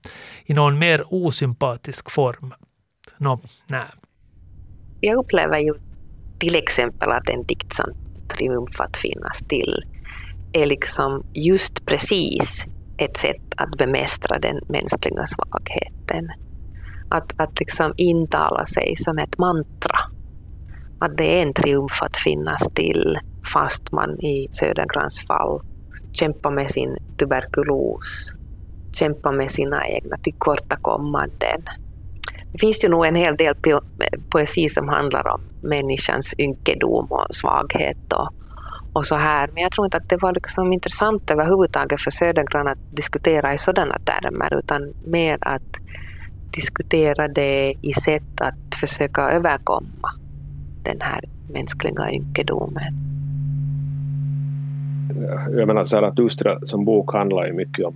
i 0.44 0.54
någon 0.54 0.78
mer 0.78 1.04
osympatisk 1.14 2.10
form? 2.10 2.54
Nå, 3.18 3.40
nej. 3.66 3.86
Jag 5.00 5.18
upplever 5.18 5.58
ju 5.58 5.74
till 6.38 6.56
exempel 6.56 7.10
att 7.10 7.28
en 7.28 7.46
dikt 7.46 7.74
som 7.74 7.86
Triumf 8.28 8.80
att 8.80 8.96
finnas 8.96 9.38
till 9.48 9.82
är 10.52 10.66
liksom 10.66 11.26
just 11.34 11.86
precis 11.86 12.66
ett 12.98 13.16
sätt 13.16 13.54
att 13.56 13.70
bemästra 13.78 14.38
den 14.38 14.60
mänskliga 14.68 15.26
svagheten. 15.26 16.30
Att, 17.10 17.40
att 17.40 17.60
liksom 17.60 17.94
intala 17.96 18.66
sig 18.66 18.96
som 18.96 19.18
ett 19.18 19.38
mantra. 19.38 19.98
Att 20.98 21.16
det 21.16 21.38
är 21.38 21.42
en 21.42 21.54
triumf 21.54 22.02
att 22.02 22.16
finnas 22.16 22.68
till 22.74 23.18
fast 23.52 23.92
man 23.92 24.20
i 24.20 24.48
Södergrans 24.52 25.26
fall 25.26 25.60
kämpar 26.12 26.50
med 26.50 26.70
sin 26.70 26.96
tuberkulos, 27.18 28.34
kämpar 28.92 29.32
med 29.32 29.50
sina 29.50 29.86
egna 29.88 30.16
tillkortakommanden. 30.16 31.62
Det 32.52 32.58
finns 32.58 32.84
ju 32.84 32.88
nog 32.88 33.06
en 33.06 33.14
hel 33.14 33.36
del 33.36 33.54
poesi 34.30 34.68
som 34.68 34.88
handlar 34.88 35.34
om 35.34 35.40
människans 35.62 36.34
ynkedom 36.38 37.06
och 37.10 37.26
svaghet 37.30 38.12
och, 38.12 38.28
och 38.92 39.06
så 39.06 39.14
här. 39.14 39.48
Men 39.54 39.62
jag 39.62 39.72
tror 39.72 39.84
inte 39.84 39.96
att 39.96 40.08
det 40.08 40.16
var 40.16 40.32
liksom 40.34 40.72
intressant 40.72 41.30
överhuvudtaget 41.30 42.00
för 42.00 42.10
Södergran 42.10 42.68
att 42.68 42.96
diskutera 42.96 43.54
i 43.54 43.58
sådana 43.58 43.98
termer 43.98 44.58
utan 44.58 44.94
mer 45.04 45.38
att 45.40 45.76
diskutera 46.50 47.28
det 47.28 47.74
i 47.82 47.92
sätt 47.92 48.40
att 48.40 48.74
försöka 48.80 49.22
överkomma 49.30 50.12
den 50.88 51.00
här 51.00 51.20
mänskliga 51.52 52.12
ynkedomen. 52.12 52.94
Jag 55.56 55.66
menar 55.66 55.84
Zarathustra 55.84 56.58
som 56.62 56.84
bok 56.84 57.12
handlar 57.12 57.46
ju 57.46 57.52
mycket 57.52 57.86
om 57.86 57.94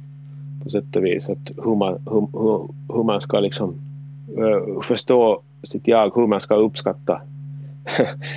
på 0.65 0.71
sätt 0.71 0.97
och 0.97 1.05
vis 1.05 1.31
att 1.31 1.65
hur 1.65 1.75
man, 1.75 1.99
hur, 2.11 2.69
hur 2.97 3.03
man 3.03 3.21
ska 3.21 3.41
liksom 3.41 3.75
eh, 4.39 4.83
förstå 4.83 5.41
sitt 5.63 5.89
jag, 5.89 6.15
hur 6.15 6.27
man 6.27 6.41
ska 6.41 6.55
uppskatta 6.55 7.21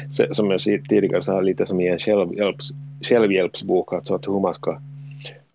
som 0.32 0.52
jag 0.52 0.62
tidigare 0.62 1.22
sa, 1.22 1.42
lite 1.42 1.66
som 1.66 1.82
i 1.82 1.88
en 1.88 2.00
självhjälps, 2.00 2.72
självhjälpsbok, 3.02 3.94
alltså 3.94 4.16
att 4.16 4.28
hur 4.28 4.40
man 4.40 4.54
ska 4.54 4.78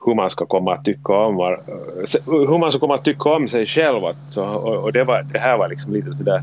hur 0.06 0.14
man 0.14 0.30
ska 0.30 0.46
komma 0.46 0.74
att 0.74 0.84
tycka 0.84 1.12
om 1.12 1.36
hur 2.26 2.58
man 2.58 2.70
ska 2.72 2.80
komma 2.80 2.94
att 2.94 3.04
tycka 3.04 3.28
om 3.28 3.48
sig 3.48 3.66
själv. 3.66 4.04
Alltså, 4.04 4.42
och, 4.42 4.84
och 4.84 4.92
det, 4.92 5.04
var, 5.04 5.22
det 5.32 5.38
här 5.38 5.58
var 5.58 5.68
liksom 5.68 5.92
lite 5.92 6.14
sådär 6.14 6.42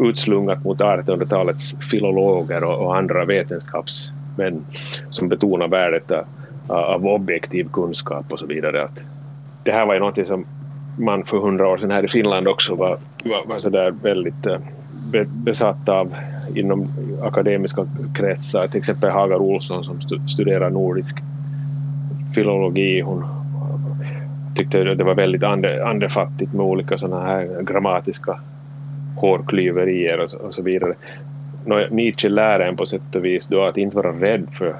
utslungat 0.00 0.64
mot 0.64 0.78
1800-talets 0.78 1.76
filologer 1.90 2.64
och, 2.64 2.84
och, 2.84 2.96
andra 2.96 3.24
vetenskapsmän 3.24 4.64
som 5.10 5.28
betonar 5.28 5.68
värdet 5.68 6.10
av, 6.10 6.24
av 6.68 7.06
objektiv 7.06 7.68
kunskap 7.72 8.32
och 8.32 8.38
så 8.38 8.46
vidare. 8.46 8.84
Att 8.84 8.98
det 9.64 9.72
här 9.72 9.86
var 9.86 9.94
ju 9.94 10.00
något 10.00 10.26
som 10.26 10.46
man 10.98 11.24
för 11.24 11.38
hundra 11.38 11.68
år 11.68 11.78
sedan 11.78 11.90
här 11.90 12.04
i 12.04 12.08
Finland 12.08 12.48
också 12.48 12.74
var, 12.74 12.98
var, 13.24 13.44
var 13.46 13.60
sådär 13.60 13.94
väldigt 14.02 14.46
eh, 14.46 14.58
be, 15.12 15.26
besatt 15.44 15.88
av 15.88 16.14
inom 16.54 16.86
akademiska 17.22 17.86
kretsar. 18.14 18.66
Till 18.66 18.78
exempel 18.78 19.10
Hagar 19.10 19.36
Olsson 19.36 19.84
som 19.84 20.00
studerar 20.28 20.70
nordisk 20.70 21.16
filologi. 22.34 23.00
Hon 23.00 23.24
tyckte 24.54 24.84
det 24.84 25.04
var 25.04 25.14
väldigt 25.14 25.42
ande, 25.42 25.86
andefattigt 25.86 26.52
med 26.52 26.66
olika 26.66 26.98
sådana 26.98 27.26
här 27.26 27.62
grammatiska 27.62 28.40
hårklyverier 29.20 30.20
och, 30.20 30.34
och 30.34 30.54
så 30.54 30.62
vidare. 30.62 30.94
Nietzsche 31.90 32.28
lär 32.28 32.60
en 32.60 32.76
på 32.76 32.86
sätt 32.86 33.16
och 33.16 33.24
vis 33.24 33.46
då 33.46 33.64
att 33.64 33.76
inte 33.76 33.96
vara 33.96 34.12
rädd 34.12 34.46
för, 34.58 34.74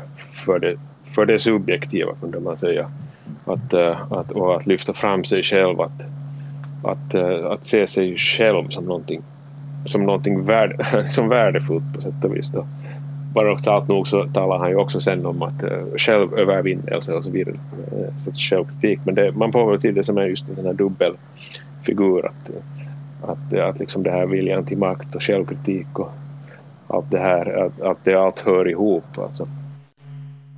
för, 0.45 0.59
det, 0.59 0.77
för 1.15 1.27
det 1.27 1.39
subjektiva 1.39 2.13
kunde 2.21 2.41
man 2.41 2.57
säga. 2.57 2.87
Att, 3.45 3.73
eh, 3.73 4.13
att, 4.13 4.31
och 4.31 4.57
att 4.57 4.67
lyfta 4.67 4.93
fram 4.93 5.25
sig 5.25 5.43
själv, 5.43 5.81
att, 5.81 6.03
att, 6.83 7.15
eh, 7.15 7.47
att 7.47 7.65
se 7.65 7.87
sig 7.87 8.17
själv 8.17 8.69
som 8.69 8.85
någonting 8.85 9.23
som 9.87 10.05
någonting 10.07 10.45
värde, 10.45 11.09
som 11.13 11.29
värdefullt 11.29 11.95
på 11.95 12.01
sätt 12.01 12.25
och 12.25 12.37
vis. 12.37 12.51
Då. 12.51 12.67
Paradoxalt 13.35 13.89
nog 13.89 14.09
så 14.09 14.27
talar 14.27 14.59
han 14.59 14.71
ju 14.71 14.77
också 14.77 15.01
sen 15.01 15.27
om 15.27 15.43
att 15.43 15.63
uh, 15.63 15.97
självövervinnelse 15.97 17.13
och 17.13 17.25
så 17.25 17.31
vidare, 17.31 17.55
uh, 17.55 18.09
så 18.25 18.33
självkritik. 18.33 19.01
Men 19.05 19.15
det, 19.15 19.33
man 19.33 19.53
får 19.53 19.71
väl 19.71 19.81
se 19.81 19.91
det 19.91 20.05
som 20.05 20.19
är 20.19 20.27
just 20.27 20.49
en 20.49 20.57
sån 20.57 20.67
här 20.67 20.73
dubbelfigur 20.73 22.27
att, 22.27 22.51
att, 23.23 23.59
att 23.59 23.79
liksom 23.79 24.03
det 24.03 24.11
här 24.11 24.27
viljan 24.27 24.67
till 24.67 24.79
makt 24.79 25.15
och 25.15 25.23
självkritik 25.23 25.99
och 25.99 26.11
allt 26.87 27.11
det 27.11 27.19
här, 27.19 27.65
att, 27.67 27.81
att 27.81 28.05
det 28.05 28.15
allt 28.15 28.39
hör 28.39 28.69
ihop. 28.69 29.19
Alltså. 29.19 29.49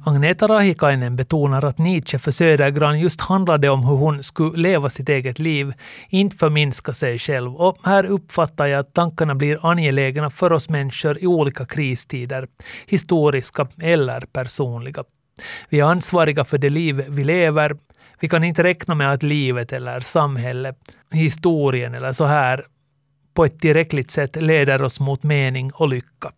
Agneta 0.04 0.48
Rahikainen 0.48 1.16
betonar 1.16 1.64
att 1.64 1.78
Nietzsche 1.78 2.18
för 2.18 2.30
Södergran 2.30 3.00
just 3.00 3.20
handlade 3.20 3.68
om 3.68 3.84
hur 3.84 3.96
hon 3.96 4.22
skulle 4.22 4.62
leva 4.62 4.90
sitt 4.90 5.08
eget 5.08 5.38
liv, 5.38 5.72
inte 6.08 6.36
förminska 6.36 6.92
sig 6.92 7.18
själv. 7.18 7.56
Och 7.56 7.78
här 7.82 8.04
uppfattar 8.04 8.66
jag 8.66 8.80
att 8.80 8.94
tankarna 8.94 9.34
blir 9.34 9.66
angelägna 9.70 10.30
för 10.30 10.52
oss 10.52 10.68
människor 10.68 11.18
i 11.18 11.26
olika 11.26 11.64
kristider, 11.64 12.48
historiska 12.86 13.66
eller 13.82 14.20
personliga. 14.20 15.04
Vi 15.68 15.80
är 15.80 15.84
ansvariga 15.84 16.44
för 16.44 16.58
det 16.58 16.70
liv 16.70 17.04
vi 17.08 17.24
lever. 17.24 17.76
Vi 18.20 18.28
kan 18.28 18.44
inte 18.44 18.62
räkna 18.62 18.94
med 18.94 19.12
att 19.12 19.22
livet 19.22 19.72
eller 19.72 20.00
samhället, 20.00 20.76
historien 21.10 21.94
eller 21.94 22.12
så 22.12 22.24
här 22.24 22.66
på 23.34 23.44
ett 23.44 23.60
tillräckligt 23.60 24.10
sätt 24.10 24.36
leder 24.36 24.82
oss 24.82 25.00
mot 25.00 25.22
mening 25.22 25.70
och 25.74 25.88
lycka. 25.88 26.32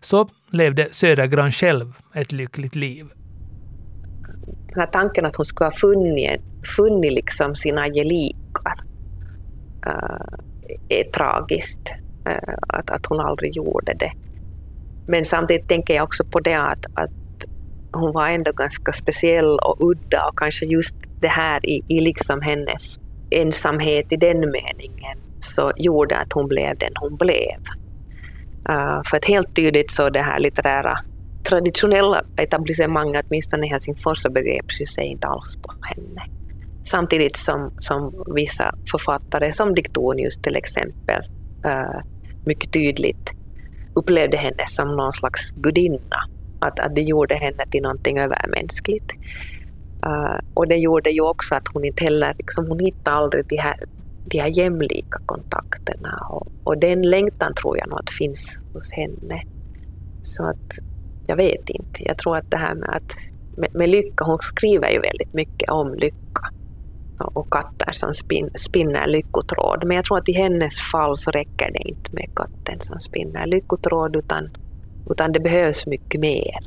Så 0.00 0.28
levde 0.50 0.88
Södergran 0.90 1.52
själv 1.52 1.92
ett 2.14 2.32
lyckligt 2.32 2.74
liv. 2.74 3.06
Den 4.46 4.80
här 4.80 4.86
tanken 4.86 5.26
att 5.26 5.36
hon 5.36 5.44
skulle 5.44 5.66
ha 5.66 5.72
funnit, 5.72 6.40
funnit 6.76 7.12
liksom 7.12 7.54
sina 7.54 7.86
gelikar 7.86 8.84
uh, 9.86 10.38
är 10.88 11.04
tragiskt. 11.04 11.88
Uh, 12.28 12.54
att, 12.68 12.90
att 12.90 13.06
hon 13.06 13.20
aldrig 13.20 13.56
gjorde 13.56 13.94
det. 13.94 14.12
Men 15.06 15.24
samtidigt 15.24 15.68
tänker 15.68 15.94
jag 15.94 16.04
också 16.04 16.24
på 16.24 16.40
det 16.40 16.54
att, 16.54 16.86
att 16.94 17.10
hon 17.98 18.12
var 18.12 18.28
ändå 18.28 18.52
ganska 18.52 18.92
speciell 18.92 19.58
och 19.58 19.76
udda 19.90 20.28
och 20.28 20.38
kanske 20.38 20.66
just 20.66 20.96
det 21.20 21.28
här 21.28 21.66
i, 21.66 21.82
i 21.88 22.00
liksom 22.00 22.40
hennes 22.40 22.98
ensamhet 23.30 24.12
i 24.12 24.16
den 24.16 24.40
meningen 24.40 25.18
så 25.40 25.72
gjorde 25.76 26.16
att 26.16 26.32
hon 26.32 26.48
blev 26.48 26.78
den 26.78 26.92
hon 26.94 27.16
blev. 27.16 27.60
Uh, 28.68 29.02
för 29.04 29.16
att 29.16 29.24
helt 29.24 29.56
tydligt 29.56 29.90
så 29.90 30.10
det 30.10 30.22
här 30.22 30.38
litterära 30.38 30.98
traditionella 31.44 32.22
etablissemanget, 32.36 33.26
åtminstone 33.28 33.66
i 33.66 33.68
Helsingfors, 33.68 34.18
så 34.18 34.30
begrep 34.30 34.80
ju 34.80 34.86
sig 34.86 35.04
inte 35.04 35.26
alls 35.26 35.56
på 35.56 35.74
henne. 35.82 36.22
Samtidigt 36.82 37.36
som, 37.36 37.72
som 37.78 38.24
vissa 38.34 38.74
författare, 38.90 39.52
som 39.52 39.74
Diktonius 39.74 40.36
till 40.36 40.56
exempel, 40.56 41.22
uh, 41.66 42.00
mycket 42.44 42.72
tydligt 42.72 43.30
upplevde 43.94 44.36
henne 44.36 44.64
som 44.66 44.96
någon 44.96 45.12
slags 45.12 45.50
gudinna. 45.50 46.35
Att, 46.66 46.80
att 46.80 46.94
det 46.94 47.02
gjorde 47.02 47.34
henne 47.34 47.66
till 47.70 47.82
någonting 47.82 48.18
övermänskligt. 48.18 49.12
Uh, 50.06 50.38
och 50.54 50.68
det 50.68 50.76
gjorde 50.76 51.10
ju 51.10 51.20
också 51.20 51.54
att 51.54 51.68
hon 51.72 51.84
inte 51.84 52.04
heller, 52.04 52.34
liksom, 52.38 52.66
hon 52.66 52.78
hittade 52.78 53.16
aldrig 53.16 53.46
de 53.48 53.56
här 53.56 53.76
de 54.28 54.38
här 54.38 54.58
jämlika 54.58 55.20
kontakterna. 55.26 56.26
Och, 56.30 56.46
och 56.64 56.78
den 56.78 57.02
längtan 57.02 57.54
tror 57.54 57.78
jag 57.78 57.88
nog 57.88 57.98
att 57.98 58.10
finns 58.10 58.58
hos 58.72 58.92
henne. 58.92 59.42
Så 60.22 60.44
att 60.44 60.78
jag 61.26 61.36
vet 61.36 61.70
inte. 61.70 62.02
Jag 62.04 62.18
tror 62.18 62.36
att 62.36 62.50
det 62.50 62.56
här 62.56 62.74
med 62.74 62.88
att 62.88 63.16
med, 63.56 63.74
med 63.74 63.88
lycka, 63.88 64.24
hon 64.24 64.38
skriver 64.40 64.90
ju 64.90 65.00
väldigt 65.00 65.34
mycket 65.34 65.70
om 65.70 65.94
lycka 65.94 66.50
och 67.18 67.50
katter 67.50 67.92
som 67.92 68.14
spin, 68.14 68.50
spinner 68.54 69.06
lyckotråd. 69.06 69.84
Men 69.84 69.96
jag 69.96 70.04
tror 70.04 70.18
att 70.18 70.28
i 70.28 70.32
hennes 70.32 70.80
fall 70.92 71.18
så 71.18 71.30
räcker 71.30 71.72
det 71.72 71.88
inte 71.88 72.10
med 72.12 72.30
katten 72.36 72.80
som 72.80 73.00
spinner 73.00 73.46
lyckotråd 73.46 74.16
utan, 74.16 74.50
utan 75.10 75.32
det 75.32 75.40
behövs 75.40 75.86
mycket 75.86 76.20
mer. 76.20 76.60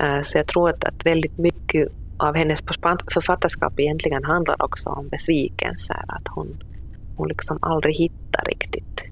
Eh, 0.00 0.22
så 0.22 0.38
jag 0.38 0.46
tror 0.46 0.68
att, 0.68 0.84
att 0.84 1.06
väldigt 1.06 1.38
mycket 1.38 1.88
av 2.16 2.36
hennes 2.36 2.62
författarskap 3.12 3.80
egentligen 3.80 4.24
handlar 4.24 4.62
också 4.62 4.88
om 4.88 5.08
besvikelser. 5.08 6.04
Att 6.08 6.28
hon, 6.28 6.62
hon 7.16 7.28
liksom 7.28 7.58
aldrig 7.62 7.94
hittar 7.94 8.44
riktigt 8.44 9.04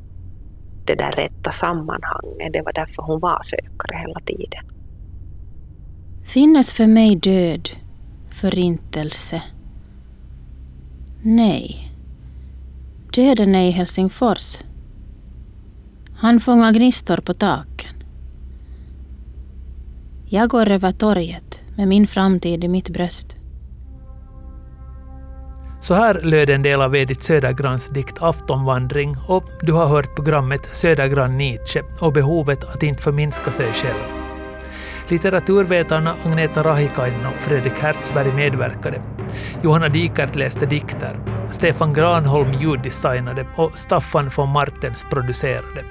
det 0.88 0.94
där 0.94 1.12
rätta 1.12 1.52
sammanhanget. 1.52 2.52
Det 2.52 2.62
var 2.62 2.72
därför 2.72 3.02
hon 3.02 3.20
var 3.20 3.42
sökare 3.42 3.98
hela 3.98 4.20
tiden. 4.20 4.64
Finnes 6.24 6.72
för 6.72 6.86
mig 6.86 7.16
död, 7.16 7.68
förintelse? 8.30 9.42
Nej. 11.22 11.92
Döden 13.14 13.54
är 13.54 13.68
i 13.68 13.70
Helsingfors. 13.70 14.58
Han 16.14 16.40
fångar 16.40 16.72
gnistor 16.72 17.16
på 17.16 17.34
taken. 17.34 17.97
Jag 20.30 20.48
går 20.48 20.70
över 20.70 20.92
torget 20.92 21.60
med 21.76 21.88
min 21.88 22.06
framtid 22.06 22.64
i 22.64 22.68
mitt 22.68 22.88
bröst. 22.88 23.36
Så 25.80 25.94
här 25.94 26.20
löd 26.22 26.50
en 26.50 26.62
del 26.62 26.82
av 26.82 26.96
Edith 26.96 27.20
Södergrans 27.20 27.88
dikt 27.88 28.16
Aftonvandring 28.20 29.16
och 29.28 29.44
du 29.60 29.72
har 29.72 29.86
hört 29.86 30.14
programmet 30.14 30.68
Södergran 30.72 31.36
Nietzsche 31.36 31.82
och 32.00 32.12
behovet 32.12 32.64
att 32.64 32.82
inte 32.82 33.02
förminska 33.02 33.52
sig 33.52 33.72
själv. 33.72 34.02
Litteraturvetarna 35.08 36.14
Agneta 36.24 36.62
Rahikainen 36.62 37.26
och 37.26 37.40
Fredrik 37.40 37.78
Hertzberg 37.78 38.32
medverkade. 38.32 39.02
Johanna 39.62 39.88
Dikert 39.88 40.36
läste 40.36 40.66
dikter. 40.66 41.16
Stefan 41.50 41.92
Granholm 41.92 42.52
ljuddesignade 42.52 43.46
och 43.56 43.78
Staffan 43.78 44.30
von 44.36 44.48
Martens 44.48 45.06
producerade. 45.10 45.84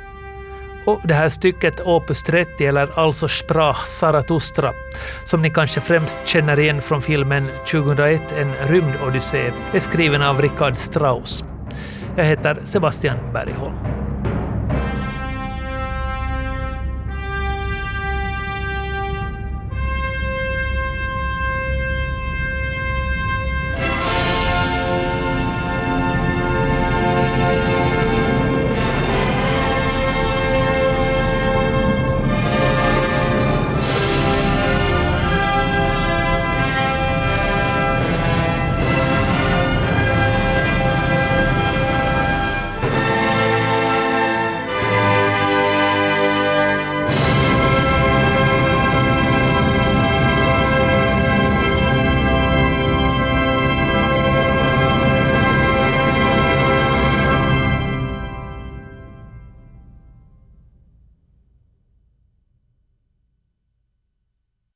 Och 0.87 1.01
det 1.03 1.13
här 1.13 1.29
stycket 1.29 1.81
Opus 1.81 2.23
30, 2.23 2.65
eller 2.65 2.99
alltså 2.99 3.27
Sprach 3.27 3.85
Zarathustra, 3.85 4.73
som 5.25 5.41
ni 5.41 5.49
kanske 5.49 5.81
främst 5.81 6.21
känner 6.25 6.59
igen 6.59 6.81
från 6.81 7.01
filmen 7.01 7.49
2001 7.71 8.21
En 8.31 8.53
rymdodyssé, 8.67 9.51
är 9.73 9.79
skriven 9.79 10.21
av 10.21 10.41
Richard 10.41 10.77
Strauss. 10.77 11.45
Jag 12.15 12.25
heter 12.25 12.57
Sebastian 12.63 13.17
Bergholm. 13.33 13.96